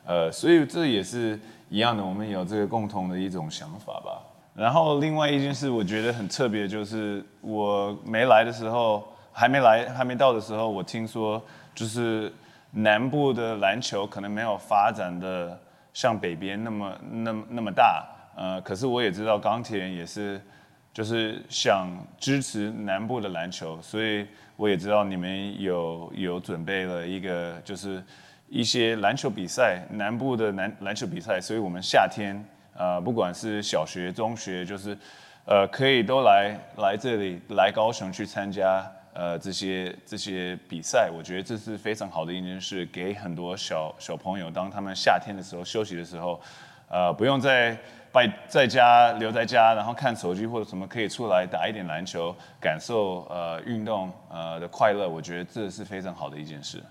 [0.04, 1.40] 呃，所以这也是
[1.70, 4.20] 一样的，我们有这个共同的一种想法吧。
[4.60, 11.42] 然后另外一件事，我觉得很特别，就是我没来的时候，还没来还没到的时候，我听说
[11.74, 12.30] 就是
[12.72, 15.58] 南部的篮球可能没有发展的
[15.94, 18.06] 像北边那么那么那么大。
[18.36, 20.42] 呃，可是我也知道钢铁人也是，
[20.94, 28.04] 就是想支持南部的篮球，所以我也知道你们有有准备了一个，就是
[28.50, 32.44] 一些篮球比赛，南部的篮篮球比赛，所以我们夏天，
[32.80, 34.98] 呃，不管是小学、中学，就是
[35.46, 46.42] 呃，可以都来来这里，来高雄去参加呃这些这些比赛，我觉得这是非常好的一件事，给很多小小朋友，当他们夏天的时候休息的时候，
[46.88, 47.78] 呃，不用再。
[48.12, 55.08] 在在家留在家，然后看手机或者什么，可以出来打一点篮球，感受呃运动呃的快乐。
[55.08, 56.82] 我觉得这是非常好的一件事。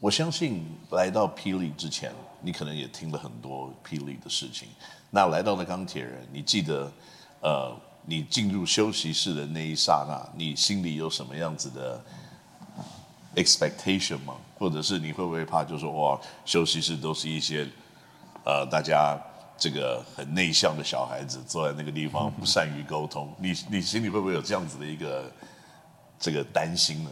[0.00, 2.10] 我相信来到霹雳之前，
[2.40, 4.68] 你可能也听了很多霹雳的事情。
[5.10, 6.90] 那来到了钢铁人，你记得
[7.42, 12.02] 呃，你进入休息室的那一刹那，你心里有什么样子的
[13.36, 14.34] expectation 吗？
[14.58, 17.68] 或者是你会不会怕，就说哇，休息室都是一些
[18.44, 19.16] 呃大家。
[19.62, 25.30] 这个很内向的小孩子坐在那个地方不善于沟通，你你心里会不会有这样子的一个
[26.18, 27.10] 这个担心呢？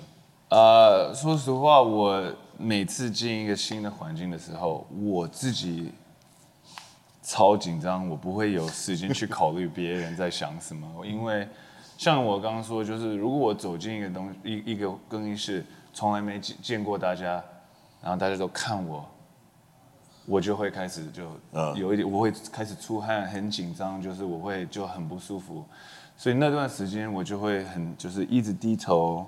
[0.50, 2.24] 呃，说实话，我
[2.56, 5.92] 每次进一个新的环境的时候，我自己
[7.22, 11.46] 超紧张，我不会有时间去考虑别人在想什么，因为
[11.98, 17.44] 像我刚刚说，就是如果我走进一个东一一个更衣室，从来没见见过大家，
[18.00, 19.06] 然后大家都看我，
[20.24, 25.62] 我就会开始就嗯有一点，我会开始出汗，很紧张，就是我会就很不舒服，
[26.16, 29.26] 所以那段时间我就会很就是一直低头。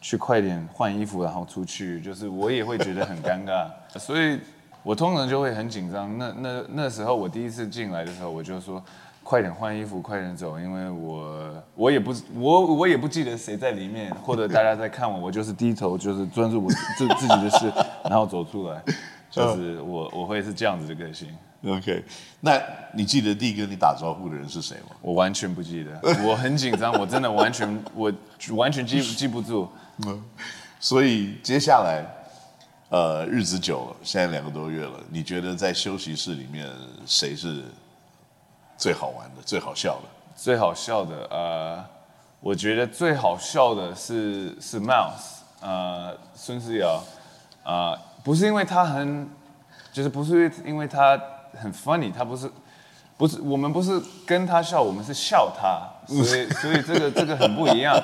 [0.00, 4.38] 去快点换衣服，然后出去，就是我也会觉得很尴尬， 所以
[4.82, 6.16] 我通常就会很紧张。
[6.16, 8.82] 那那那时候我第一次进来的时候，我就说
[9.22, 17.70] 快点换衣服，快点走，因为我我也不我我也不记得谁在里面，或者大家在看我，我就是低头，就是专注我自自己的事，
[18.04, 18.82] 然后走出来，
[19.30, 21.28] 就是我我会是这样子的个性。
[21.66, 22.02] OK，
[22.40, 22.58] 那
[22.94, 24.96] 你记得第一个你打招呼的人是谁吗？
[25.02, 28.10] 我完全不记得，我很紧张，我真的完全 我
[28.52, 29.68] 完全记记不住。
[30.78, 32.02] 所以接下来，
[32.88, 36.66] 呃，日子久了，现在两个多月了，你觉得在休息室里面
[37.04, 37.64] 谁是
[38.78, 40.08] 最好玩的、最好笑的？
[40.34, 41.84] 最好笑的，呃，
[42.40, 47.04] 我觉得最好笑的是是 Mouse，呃，孙思瑶，
[47.64, 47.94] 呃，
[48.24, 49.28] 不是因为他很，
[49.92, 51.20] 就是不是因为他
[51.54, 52.50] 很 funny，他不是，
[53.16, 58.00] 不是我们不是跟他笑，我们是笑他，所以 所以这个这个很不一样，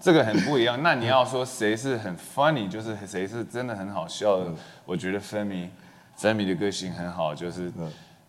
[0.00, 0.82] 这个很不一样。
[0.82, 4.46] 那你要说谁是很 funny，就是谁是真的很好笑的，
[4.84, 7.72] 我觉得 Femi，Femi 的个性很好，就是。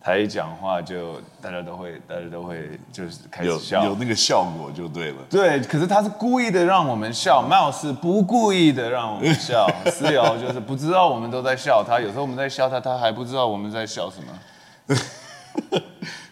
[0.06, 3.82] 他一讲话就大家都会，大家都会就是开始笑。
[3.86, 5.16] 有那个效果就对了。
[5.30, 14.94] 对，可是他是故意的让我们笑，Mouse 是不故意的让我们笑，思瑶 就是不知道我们都在笑他，有时候我们在笑他，他还不知道我们在笑什么，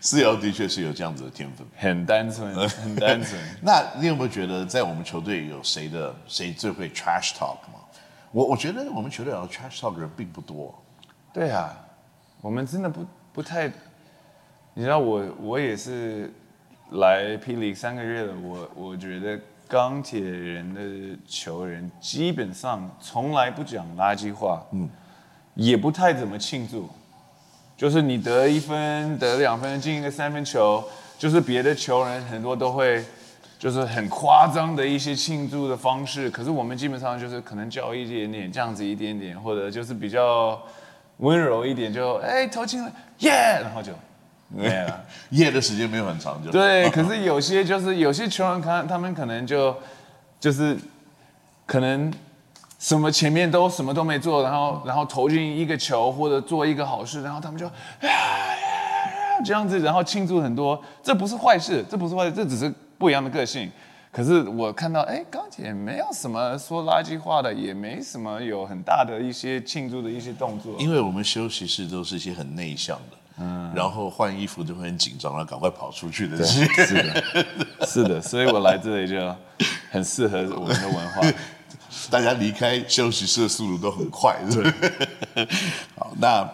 [0.02, 1.66] 思瑶的确是有这样子的天分。
[1.74, 3.40] 很单纯， 很单纯。
[3.62, 7.80] 那你有没有觉得在我们球队有谁的谁最会 trash talk 吗？
[8.32, 10.74] 我我觉得我们球队有 trash talk 的人并不多。
[11.32, 11.74] 对啊，
[12.42, 13.66] 我们真的不不太，
[14.74, 16.32] 你知道我我也是
[16.90, 24.88] 来霹雳三个月了，我我觉得钢铁人的球员基本上从来不讲垃圾话，嗯，
[25.54, 26.88] 也不太怎么庆祝，
[27.76, 30.84] 就是你得一分得两分进一个三分球，
[31.18, 33.04] 就是别的球员很多都会。
[33.58, 40.60] 就是很夸张的一些庆祝的方式，可是我们基本上就是可能叫一点点，这样子一点点，或者就是比较
[41.18, 43.30] 温柔一点就，哎投进了，耶，
[43.62, 43.92] 然后就
[44.48, 45.04] 没了。
[45.30, 46.50] 耶的时间没有很长就。
[46.50, 49.76] 对，可是有些就是有些球员看他们可能就
[50.40, 50.76] 就是
[51.64, 52.12] 可能
[52.78, 57.72] 什么前面都什么都没做，然后然后投进一个球或者做一个好事，然后他们就啊
[59.44, 63.70] 这样子，然后庆祝很多，这不是坏事，这不是坏事，这只是不一样的个性。
[64.12, 70.76] 可是我看到，哎，钢姐没有什么说垃圾话的，也没什么有很大的一些庆祝的一些动作。
[70.78, 76.44] 因为我们休息室都是一些很内向的，嗯，然后换衣服就会很紧张，然后赶快跑出去的。
[76.44, 79.34] 是的，是的，所以我来这里就
[79.90, 81.22] 很适合我们的文化。
[82.10, 84.38] 大家离开休息室的速度都很快？
[85.96, 86.46] 好，那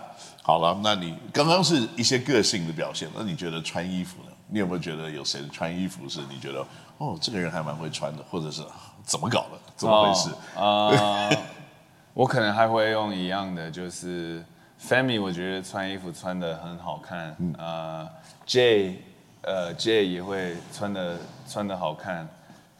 [0.42, 4.30] 好了，那你刚刚是一些个性的表现，那你觉得穿衣服呢？
[4.50, 6.64] 你有没有觉得有谁穿衣服是你觉得
[6.98, 8.68] 哦，这个人还蛮会穿的，或者是啊
[9.04, 10.30] 怎么搞的，怎么回事？
[10.56, 11.36] 啊、呃
[12.14, 14.44] 我可能还会用一样的，就是
[14.82, 17.36] Femi，我觉得穿衣服穿的很好看。
[17.56, 18.08] 呃
[18.44, 19.00] ，J，
[19.42, 21.16] 呃，J 也会穿的
[21.48, 22.28] 穿的好看。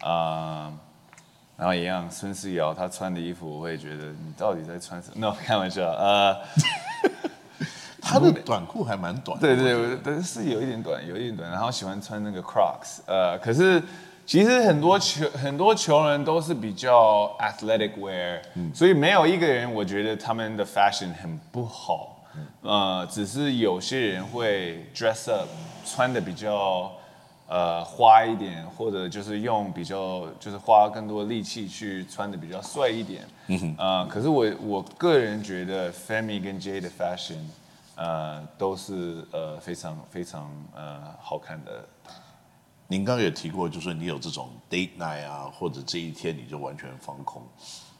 [0.00, 0.72] 啊、
[1.57, 5.14] 然后一样，孙思瑶她穿的衣服，我会觉得你到底在穿什么？
[5.31, 5.83] No，开玩笑。
[5.83, 6.37] 呃，
[8.08, 13.82] 他的短裤还蛮短的，对对是有一点短，有一点短，然后喜欢穿那个 Crocs，呃，可是
[14.24, 18.40] 其实很多球很多球人都是比较 athletic wear，、
[18.74, 22.24] 所以没有一个人我觉得他们的 fashion 很不好，
[22.62, 25.46] 呃，只是有些人会 dress up，
[25.84, 26.90] 穿的比较
[27.46, 33.74] 呃花一点，或者就是用比较就是花更多力气去穿的比较帅一点，嗯哼。
[33.76, 37.44] 呃，可是我我个人觉得 Femi 跟 J 的 fashion。
[37.98, 41.84] 呃，都是呃非常非常呃好看的。
[42.87, 47.42] 您刚刚也提过，就是你有这种 date night 啊，或者这一天你就完全放空。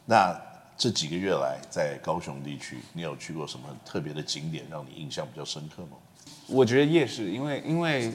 [0.07, 0.41] 那
[0.77, 5.99] 这几个月来，在高雄地区，你有去过什么特别的景点让你印象比较深刻吗？
[6.47, 8.13] 我觉得夜市，因为因为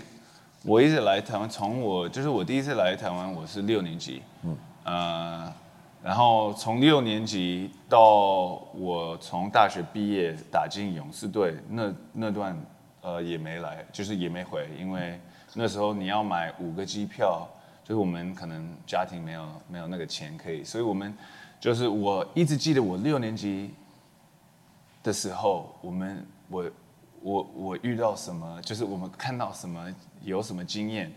[0.64, 5.54] 我一直来台湾，从我就是我第一次来台湾，我是六年级，嗯，呃，
[6.04, 12.56] 然后从六年级到我从大学毕业打进勇士队，那那段
[13.02, 15.18] 呃也没来，就是也没回，因为
[15.54, 17.48] 那时候你要买五个机票，
[17.86, 21.16] 就是我们可能家庭没有没有那个钱可以，所以我们
[21.58, 23.74] 就是我一直记得我六年级
[25.02, 26.66] 的时候，我们我
[27.22, 29.88] 我我遇到什么，就是我们看到什么，
[30.22, 31.10] 有什么经验，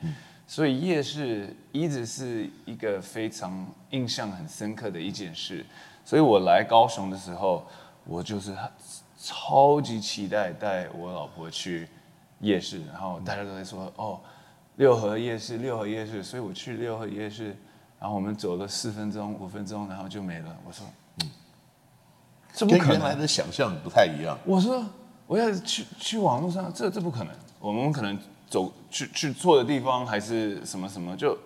[0.46, 5.64] 所以夜市一直是一个非常印象很深刻的一件事。
[6.04, 7.66] 所以我来高雄的时候，
[8.04, 8.56] 我就是
[9.20, 11.88] 超级期待带我老婆去
[12.40, 14.20] 夜市，然后大家都在说哦，
[14.76, 17.56] 六合夜市，六合夜市，所以我去六合夜市，
[17.98, 20.56] 然后我们走了四分钟、五分钟，然后就没了。
[20.64, 20.86] 我说，
[21.22, 21.30] 嗯，
[22.54, 22.88] 这不可能。
[22.88, 24.38] 跟原来的想象不太一样。
[24.44, 24.86] 我说
[25.26, 27.34] 我要去去网络上，这这不可能。
[27.58, 28.16] 我们可能
[28.48, 31.36] 走去去错的地方，还是什么什么就，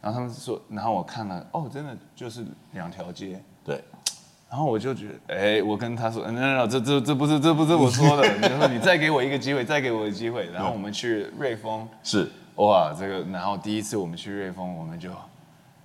[0.00, 3.42] 然后他们说，然后我看了，哦，真的就是两条街。
[3.64, 3.82] 对，
[4.48, 15.10] 然后我就觉得，哎，我跟他说，嗯，那这这这不是这不是我说的，你说你再给我一个机会，再给我一个机会，然后我们去瑞丰，是哇，这个，然后第一次我们去瑞丰，我们就，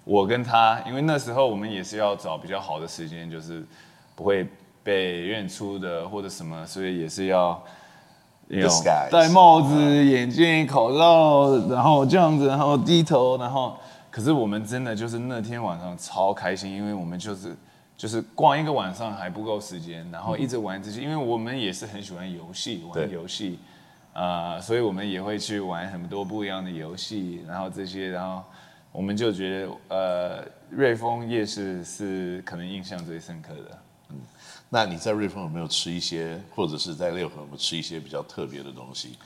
[0.03, 3.65] 我跟他，因为那时候我们也是要找比较好的时间，就是
[4.15, 4.47] 不会
[4.83, 7.61] 被认出的或者什么，所以也是要。
[9.11, 13.75] 戴帽子、眼镜、口罩，然后这样子，然后低头，然后，
[14.11, 17.55] 可是我们真的就是那天晚上超开心，因为我们就是
[17.97, 23.59] 就是逛一个晚上还不够时间，然后一直玩这些，因为我们也是很喜欢游戏，玩游戏，
[24.13, 28.43] 啊、所以我们也会去玩很多不一样的游戏，然后这些，然后
[28.91, 33.77] 我们就觉得，呃，瑞丰夜市是可能印象最深刻的。
[34.73, 39.19] 那你在瑞丰有没有吃一些，或者是在六合有没有吃一些比较特别的东西？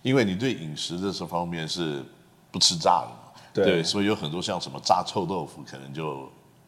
[0.00, 2.04] 因为你对饮食的这方面是
[2.52, 6.20] 不吃炸的嘛，对所以有很多像什么炸臭豆腐，可能就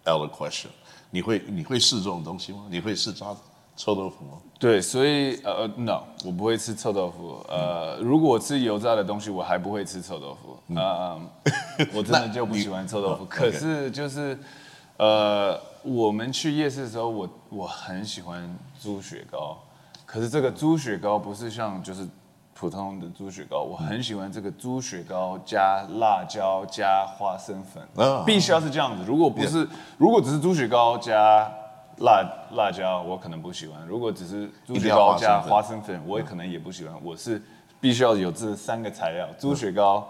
[0.05, 0.67] out of question。
[1.11, 2.65] 你会你会试这种东西吗？
[2.69, 3.27] 你会试炸
[3.77, 4.39] 臭豆腐吗？
[4.59, 7.41] 对，所以呃，no，我不会吃臭豆腐。
[7.49, 10.75] 呃，如果我吃油炸的东西，我还不会吃臭豆腐。
[10.75, 11.21] 呃，
[11.95, 13.23] 我真的就不喜欢臭豆腐。
[13.27, 14.37] 嗯可是就是，
[14.97, 18.43] 呃，我们去夜市的时候，我我很喜欢
[18.81, 19.59] 猪血糕。
[20.07, 22.09] 可是这个猪血糕不是像就是
[22.55, 29.05] 普通的猪血糕，我很喜欢这个猪血糕加辣椒加花生粉，啊必须要是这样子。
[29.07, 29.69] 如果不是，
[29.99, 31.47] 如果只是猪血糕加
[31.99, 36.95] 辣辣椒，我可能不喜欢；如果只是猪血糕加花生粉，我也可能也不喜欢。
[37.05, 37.43] 我是
[37.79, 40.09] 必须要有这三个材料：猪血糕、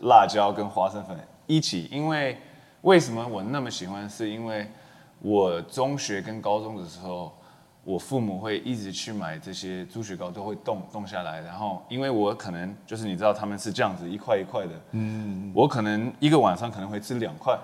[0.00, 1.88] 辣椒跟花生粉一起。
[1.90, 2.38] 因为
[2.82, 4.08] 为什么我那么喜欢？
[4.08, 4.70] 是因为
[5.22, 7.32] 我中学跟高中的时候，
[7.84, 11.40] 我父母会一直去买这些猪血糕，都会冻冻下来。
[11.40, 17.58] 然后，因为我可能就是你知道他们是这样子一块一块的，嗯，我可能一个晚上可能会吃两块，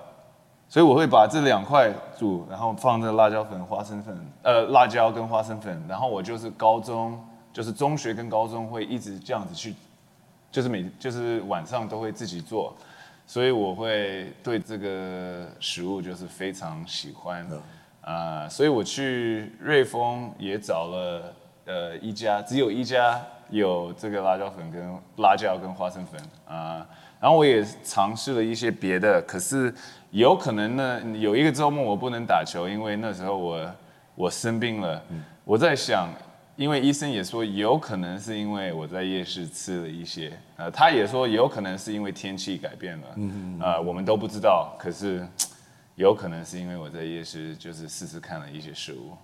[0.69, 5.83] 所以我会把这两块煮，然后放这辣椒粉、花生粉，呃，辣椒跟花生粉。
[5.87, 7.19] 然后我就是高中，
[7.53, 9.73] 就是中学跟高中会一直这样子去，
[10.51, 12.75] 就是每就是晚上都会自己做。
[13.29, 17.45] 所以我会对这个食物就是非常喜欢，
[17.99, 21.33] 啊、所以我去瑞丰也找了
[21.65, 24.81] 呃一家，只有一家有这个辣椒粉跟
[25.17, 26.19] 辣椒跟花生粉。
[26.47, 26.87] 啊、
[27.19, 29.71] 然后我也尝试了一些别的，可是
[30.11, 33.71] 有可能呢，有一个周末我不能打球，因为那时候我
[34.15, 35.03] 我生病了，
[35.43, 36.07] 我在想。
[36.57, 45.25] 因为医生也说有可能是因为我在夜市吃了一些，呃，他也说有可能是因为天气改变了，嗯呃，我们都不知道，可是
[45.93, 49.15] 有可能是因为我在夜市就是试试看了一些食物，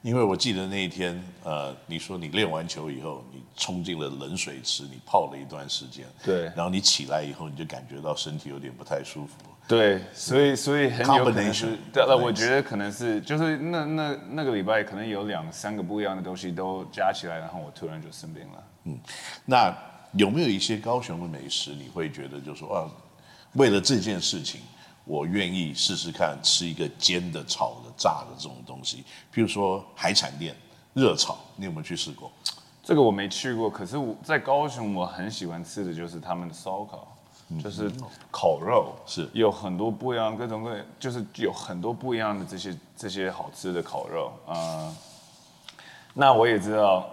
[0.00, 6.44] 因为我记得那一天，呃，你说你练完球以后，你冲进了冷水池，你泡了一段时间，对。
[6.54, 9.34] 然后你起来以后，你就感觉到身体有点不太舒服。
[9.68, 18.64] 对，所以所以很有可能是对，了，我觉得可能是就是那那那个礼拜可能有两三个不一样的东西都加起来，然后我突然就生病了。
[18.84, 18.98] 嗯
[19.46, 19.74] 那
[20.12, 22.90] 有没有一些高雄的美食，你会觉得就是说啊，
[23.54, 24.60] 为了这件事情，
[25.04, 29.04] 我愿意试试看吃一个煎的、炒的、炸的这种东西？
[29.32, 30.54] 譬如说海产店
[30.92, 32.30] 热炒，你有没有去试过？
[32.82, 37.11] 这个我没去过，可是我在高雄我很喜欢吃的就是他们的烧烤，
[37.62, 37.90] 就是
[38.30, 39.28] 烤肉，是。
[39.32, 44.96] 有很多不一样各种各样，就是有很多不一样的这些这些好吃的烤肉啊、呃。
[46.14, 47.10] 那我也知道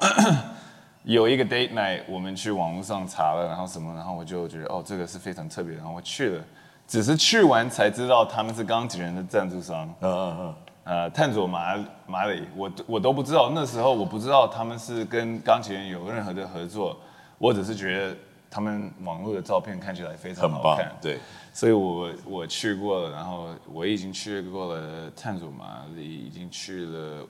[1.03, 6.43] 有一个 date night，我们去网络上查了，然后什么，然后我就觉得哦，这个是非常特别，然后我去了，
[6.87, 9.87] 只是去完才知道他们是钢琴人的赞助商。
[10.01, 16.97] 嗯嗯嗯，呃，探索马马里，我我都不知道，那时候我不知道他们是跟钢琴人有任何的合作，
[17.37, 18.15] 我只是觉得
[18.49, 21.19] 他们网络的照片看起来非常好看，，对。
[21.53, 27.27] 所以我我去过了，然后我已经去过了探索马里，已经去了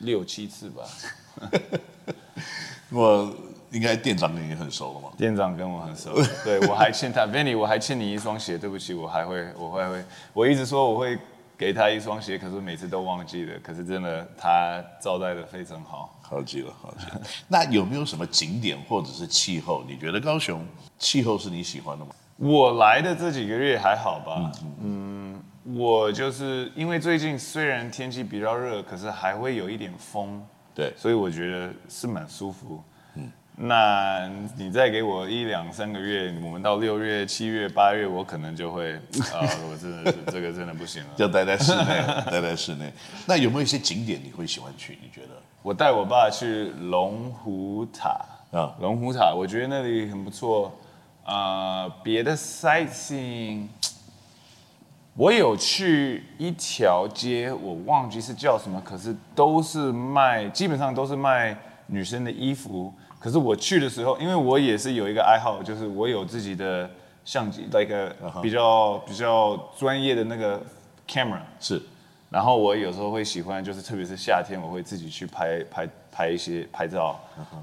[0.00, 0.82] 六七次吧。
[2.90, 3.34] 我
[3.70, 5.08] 应该店长跟你很熟了嘛？
[5.16, 11.18] 店长跟我很熟，对我还欠他 Vinny，我还欠你一双鞋，对不起，我还会，我还会，我一直说我会
[11.56, 13.58] 给他一双鞋，可是每次都忘记了。
[13.62, 16.15] 可是真的，他招待的非常好。
[16.28, 17.22] 好极了，好极了。
[17.46, 19.84] 那有没有什么景点或者是气候？
[19.88, 20.66] 你觉得高雄
[20.98, 22.10] 气候是你喜欢的吗？
[22.36, 24.52] 我来的这几个月还好吧？
[24.82, 32.82] 嗯，我就是因为最近虽然天气比较热，可是还会有一点风，对，所以我觉得是蛮舒服。
[33.14, 38.94] 嗯，那你再给我一两三个月，我们到六月、七月、八月，我可能就会
[39.32, 41.08] 啊，我真的是 这个真的不行了。
[41.16, 42.92] 就待在室内，待在室内。
[43.26, 44.98] 那有没有一些景点你会喜欢去？
[45.00, 45.40] 你觉得？
[45.66, 48.10] 我带我爸去龙虎塔
[48.52, 50.72] 啊，龙虎塔，我觉得那里很不错。
[51.24, 53.66] 啊，别的 sightseeing，
[55.16, 62.94] 我有去一条街，我忘记是叫什么，可是都是卖，基本上都是卖女生的衣服。
[63.18, 66.88] 可是我去的时候，因为我也是有一个爱好，就是我有自己的
[67.24, 70.62] 相机，一个比较比较专业的那个
[71.08, 71.82] camera 是。
[72.28, 77.16] 然后我有时候会喜欢，就是特别是夏天，我会自己去拍拍拍一些拍照，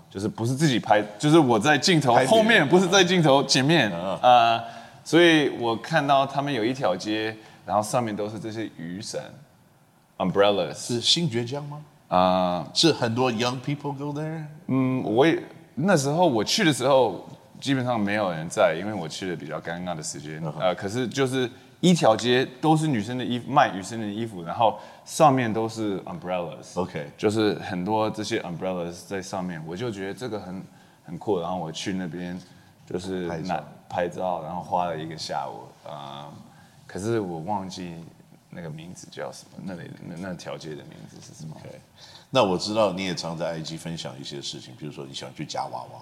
[0.09, 4.64] 就是不是自己拍，就是我在镜头后面，不是在镜头前面啊。
[5.03, 7.36] 所以我看到他们有一条街，
[7.66, 9.22] 然后上面都是这些雨伞
[10.18, 11.82] ，umbrellas，是新爵江吗？
[12.07, 14.45] 啊，是很多 young people go there。
[14.68, 15.38] 嗯，我也
[15.76, 17.28] 那时候我去的时候，
[17.59, 20.74] 基本上没有人在，因为我去的比较尴尬的时间啊。
[20.74, 21.51] 可是就是。
[21.84, 26.79] 一条街都是女生的衣服，卖女生的衣服，然后上面都是 umbrellas。
[26.79, 30.63] OK，就是很多这些 umbrellas 在上面，我就觉得这个很
[31.03, 31.41] 很酷。
[31.41, 32.39] 然后我去那边
[32.89, 36.31] 就是拿拍照，然后花了一个下午啊。
[36.88, 37.95] 可是我忘记
[38.49, 41.81] 那个名字叫什么，那里那那条街的名字是什么？OK，
[42.29, 45.99] 那我知道你也常在 IG 分享一些事情，比如说你喜欢去夹娃娃。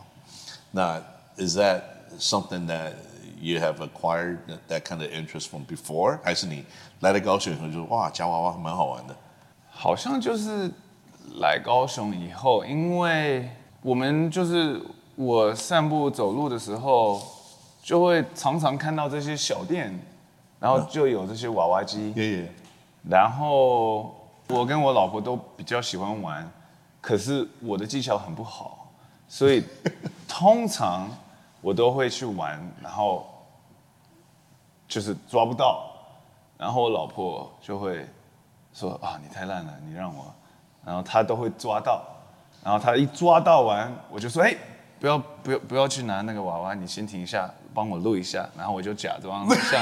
[0.70, 1.02] 那
[1.38, 1.82] Is that
[2.20, 2.94] something that
[3.42, 4.38] you have acquired
[4.70, 6.64] that kind of interest from before，还是你
[7.00, 9.16] 来了高雄以后就哇夹娃娃蛮好玩的？
[9.70, 10.70] 好像就是
[11.40, 13.50] 来高雄以后，因为
[13.82, 14.80] 我们就是
[15.16, 17.20] 我散步走路的时候，
[17.82, 19.92] 就会常常看到这些小店，
[20.60, 22.48] 然后就有这些娃娃机。
[23.10, 24.14] 然后
[24.50, 26.48] 我跟我老婆都比较喜欢玩，
[27.02, 28.92] 可是我的技巧很不好，
[29.28, 29.64] 所以
[30.28, 31.10] 通常
[31.62, 33.26] 我都会去玩，然后。
[34.92, 35.90] 就是抓不到，
[36.58, 38.06] 然后我老婆就会
[38.74, 40.26] 说啊，你太烂了，你让我，
[40.86, 42.04] 然后她都会抓到，
[42.62, 44.54] 然后她一抓到完，我就说，哎，
[45.02, 47.52] 不要不要不要去拿那个娃娃，你先停一下。
[47.74, 49.82] 帮我录一下，然后我就假装像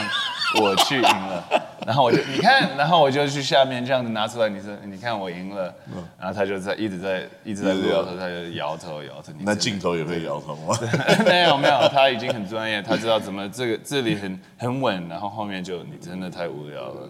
[0.62, 1.44] 我去赢了，
[1.88, 5.74] 然后我就你看，然后我就去下面这样子拿出来，你说你看我赢了，
[6.20, 7.82] 然后他就在一直在一直在录，
[8.16, 9.34] 他就摇头摇头。
[9.40, 10.78] 那镜头也会摇头吗？
[11.26, 17.10] 没有没有，他已经很专业，他知道怎么这个这里很很稳，然后后面就你真的太无聊了。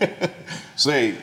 [0.76, 1.14] 所以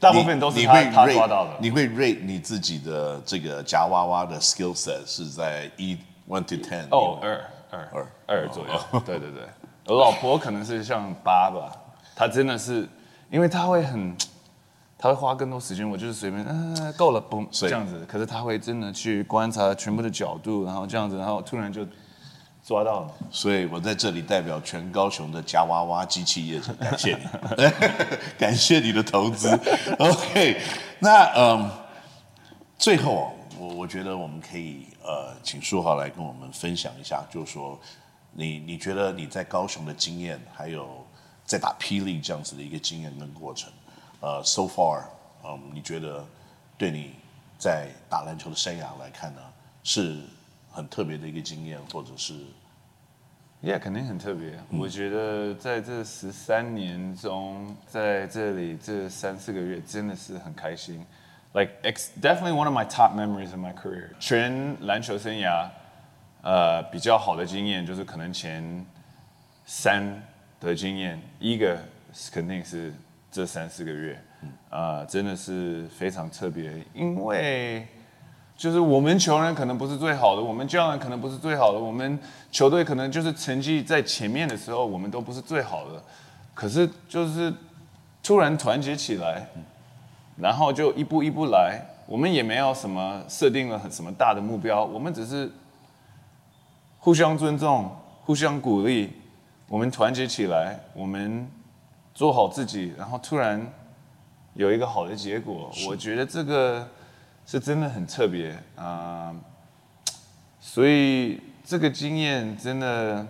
[0.00, 1.50] 大部分都是他他抓到的。
[1.60, 5.96] 你会 rate 你自己的这个夹娃娃的 skill set 是在一
[6.28, 6.84] one to ten？
[6.90, 7.40] 哦二。
[7.70, 8.72] 二二二左右，
[9.04, 9.42] 对对对，
[9.88, 11.70] 我老婆可能是像八吧，
[12.16, 12.88] 她真的是，
[13.30, 14.16] 因为她会很，
[14.96, 21.86] 她会花更多时间，我就是随便，嗯，够了，嘣，这样子，可是她会真的去观察全部的角度，然后这样子，然后突然就
[22.68, 23.14] 抓到了。
[23.30, 27.64] 所以我在这里代表全高雄的夹娃娃机器业者，感谢你，
[28.38, 29.48] 感谢你的投资。
[29.98, 30.60] OK，
[30.98, 31.70] 那嗯，
[32.76, 33.32] 最后。
[33.60, 37.76] 我我觉得我们可以呃，请书豪来跟我们分享一下，就是说，
[38.30, 41.04] 你你觉得你在高雄的经验，还有
[41.44, 43.68] 在打霹雳这样子的一个经验跟过程，
[44.20, 45.02] 呃，so far，
[45.44, 46.24] 嗯，你觉得
[46.76, 47.14] 对你
[47.58, 49.40] 在打篮球的生涯来看呢，
[49.82, 50.20] 是
[50.70, 52.34] 很特别的一个经验，或者是
[53.62, 54.52] ，Yeah，肯定很特别。
[54.70, 61.04] 我觉得在这十三年中，在这里这三四个月，真的是很开心。
[61.54, 64.10] like it's definitely one of my top memories in my career。
[64.20, 65.68] 全篮球生涯，
[66.42, 68.84] 呃，比较好的经验就是可能前
[69.64, 70.22] 三
[70.60, 71.78] 的经验，一个
[72.30, 72.92] 肯定是
[73.30, 74.14] 这三四个月，
[74.68, 77.86] 啊、呃，真的是非常特别，因为
[78.58, 82.18] 就是我们球员可能不是最好的，我们教练可能不是最好的，我们
[82.52, 86.02] 球队可能就是成绩在前面的时候，我们都不是最好的，
[86.52, 87.50] 可是就是
[88.22, 89.46] 突然团结起来。
[90.40, 95.50] 然后就一步一步来，我们也没有什么设定了什么大的目标，我们只是
[97.00, 97.90] 互相尊重、
[98.22, 99.12] 互相鼓励，
[99.66, 101.44] 我们团结起来，我们
[102.14, 103.60] 做好自己，然后突然
[104.54, 106.88] 有一个好的结果，我觉得这个
[107.48, 109.34] 是真的很特别啊。
[110.60, 113.26] 所以这个经验真的，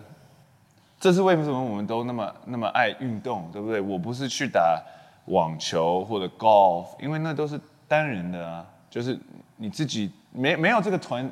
[0.99, 3.81] 这是为什么我们都那么那么爱运动，对不对？
[3.81, 4.83] 我不是去打。
[5.29, 9.19] 网球或者 golf，因为那都是单人的啊，就是
[9.57, 11.31] 你自己没没有这个团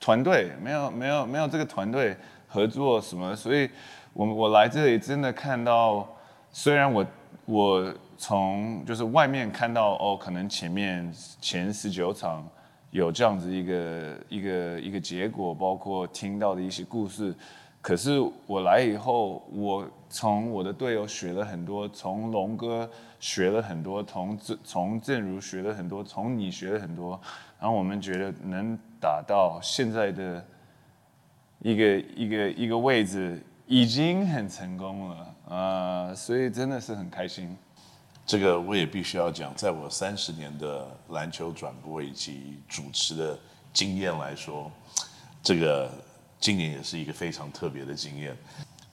[0.00, 2.16] 团队，没有没有没有这个团队
[2.46, 3.68] 合作什么，所以
[4.14, 6.08] 我我来这里真的看到，
[6.50, 7.04] 虽然我
[7.48, 12.46] 我从就是外面看到哦，可能前面前十九场
[12.90, 17.34] 有这样子一个一个一个结果，包括听到的一些故事。
[17.80, 22.86] 可是我来以后，我从我的队友学了很多，从龙哥
[23.18, 27.18] 学了很多，从郑从正如学了很多，从你学了很多，
[27.58, 30.44] 然后我们觉得能打到现在的
[31.60, 37.54] 一个一个一个位置，已经很成功了啊、所以真的是很开心。
[38.26, 43.38] 这个我也必须要讲，在我三十年的篮球转播以及主持的
[43.72, 44.70] 经验来说，
[45.42, 45.90] 这个
[46.40, 48.34] 今年也是一个非常特别的经验。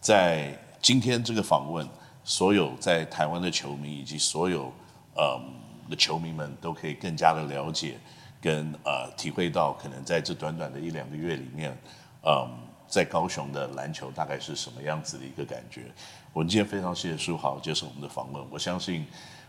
[0.02, 1.88] 在今天这个访问，
[2.26, 4.72] 所有在台湾的球迷以及所有
[5.18, 5.54] 嗯
[5.90, 7.98] 的球迷们都可以更加的了解
[8.42, 11.78] 跟呃体会到，可能在这短短的一两个月里面，
[12.26, 12.50] 嗯，
[12.88, 15.92] 在高雄的篮球大概是什么样子的一个感觉。
[16.34, 18.46] 我们今天非常谢谢书豪接受我们的访问。
[18.50, 19.06] 我相信，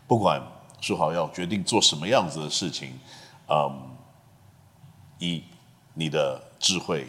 [0.06, 0.40] 不管
[0.80, 2.98] 书豪要决定做什么样子的事情，
[3.48, 3.96] 嗯，
[5.18, 5.42] 以
[5.94, 7.06] 你的智慧、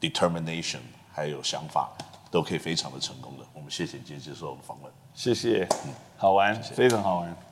[0.00, 0.80] determination
[1.12, 1.90] 还有想法，
[2.30, 3.44] 都可以非常的成功的。
[3.52, 4.92] 我们谢谢你今天接受我们访问。
[5.14, 7.43] 谢谢，嗯好玩，非常好玩。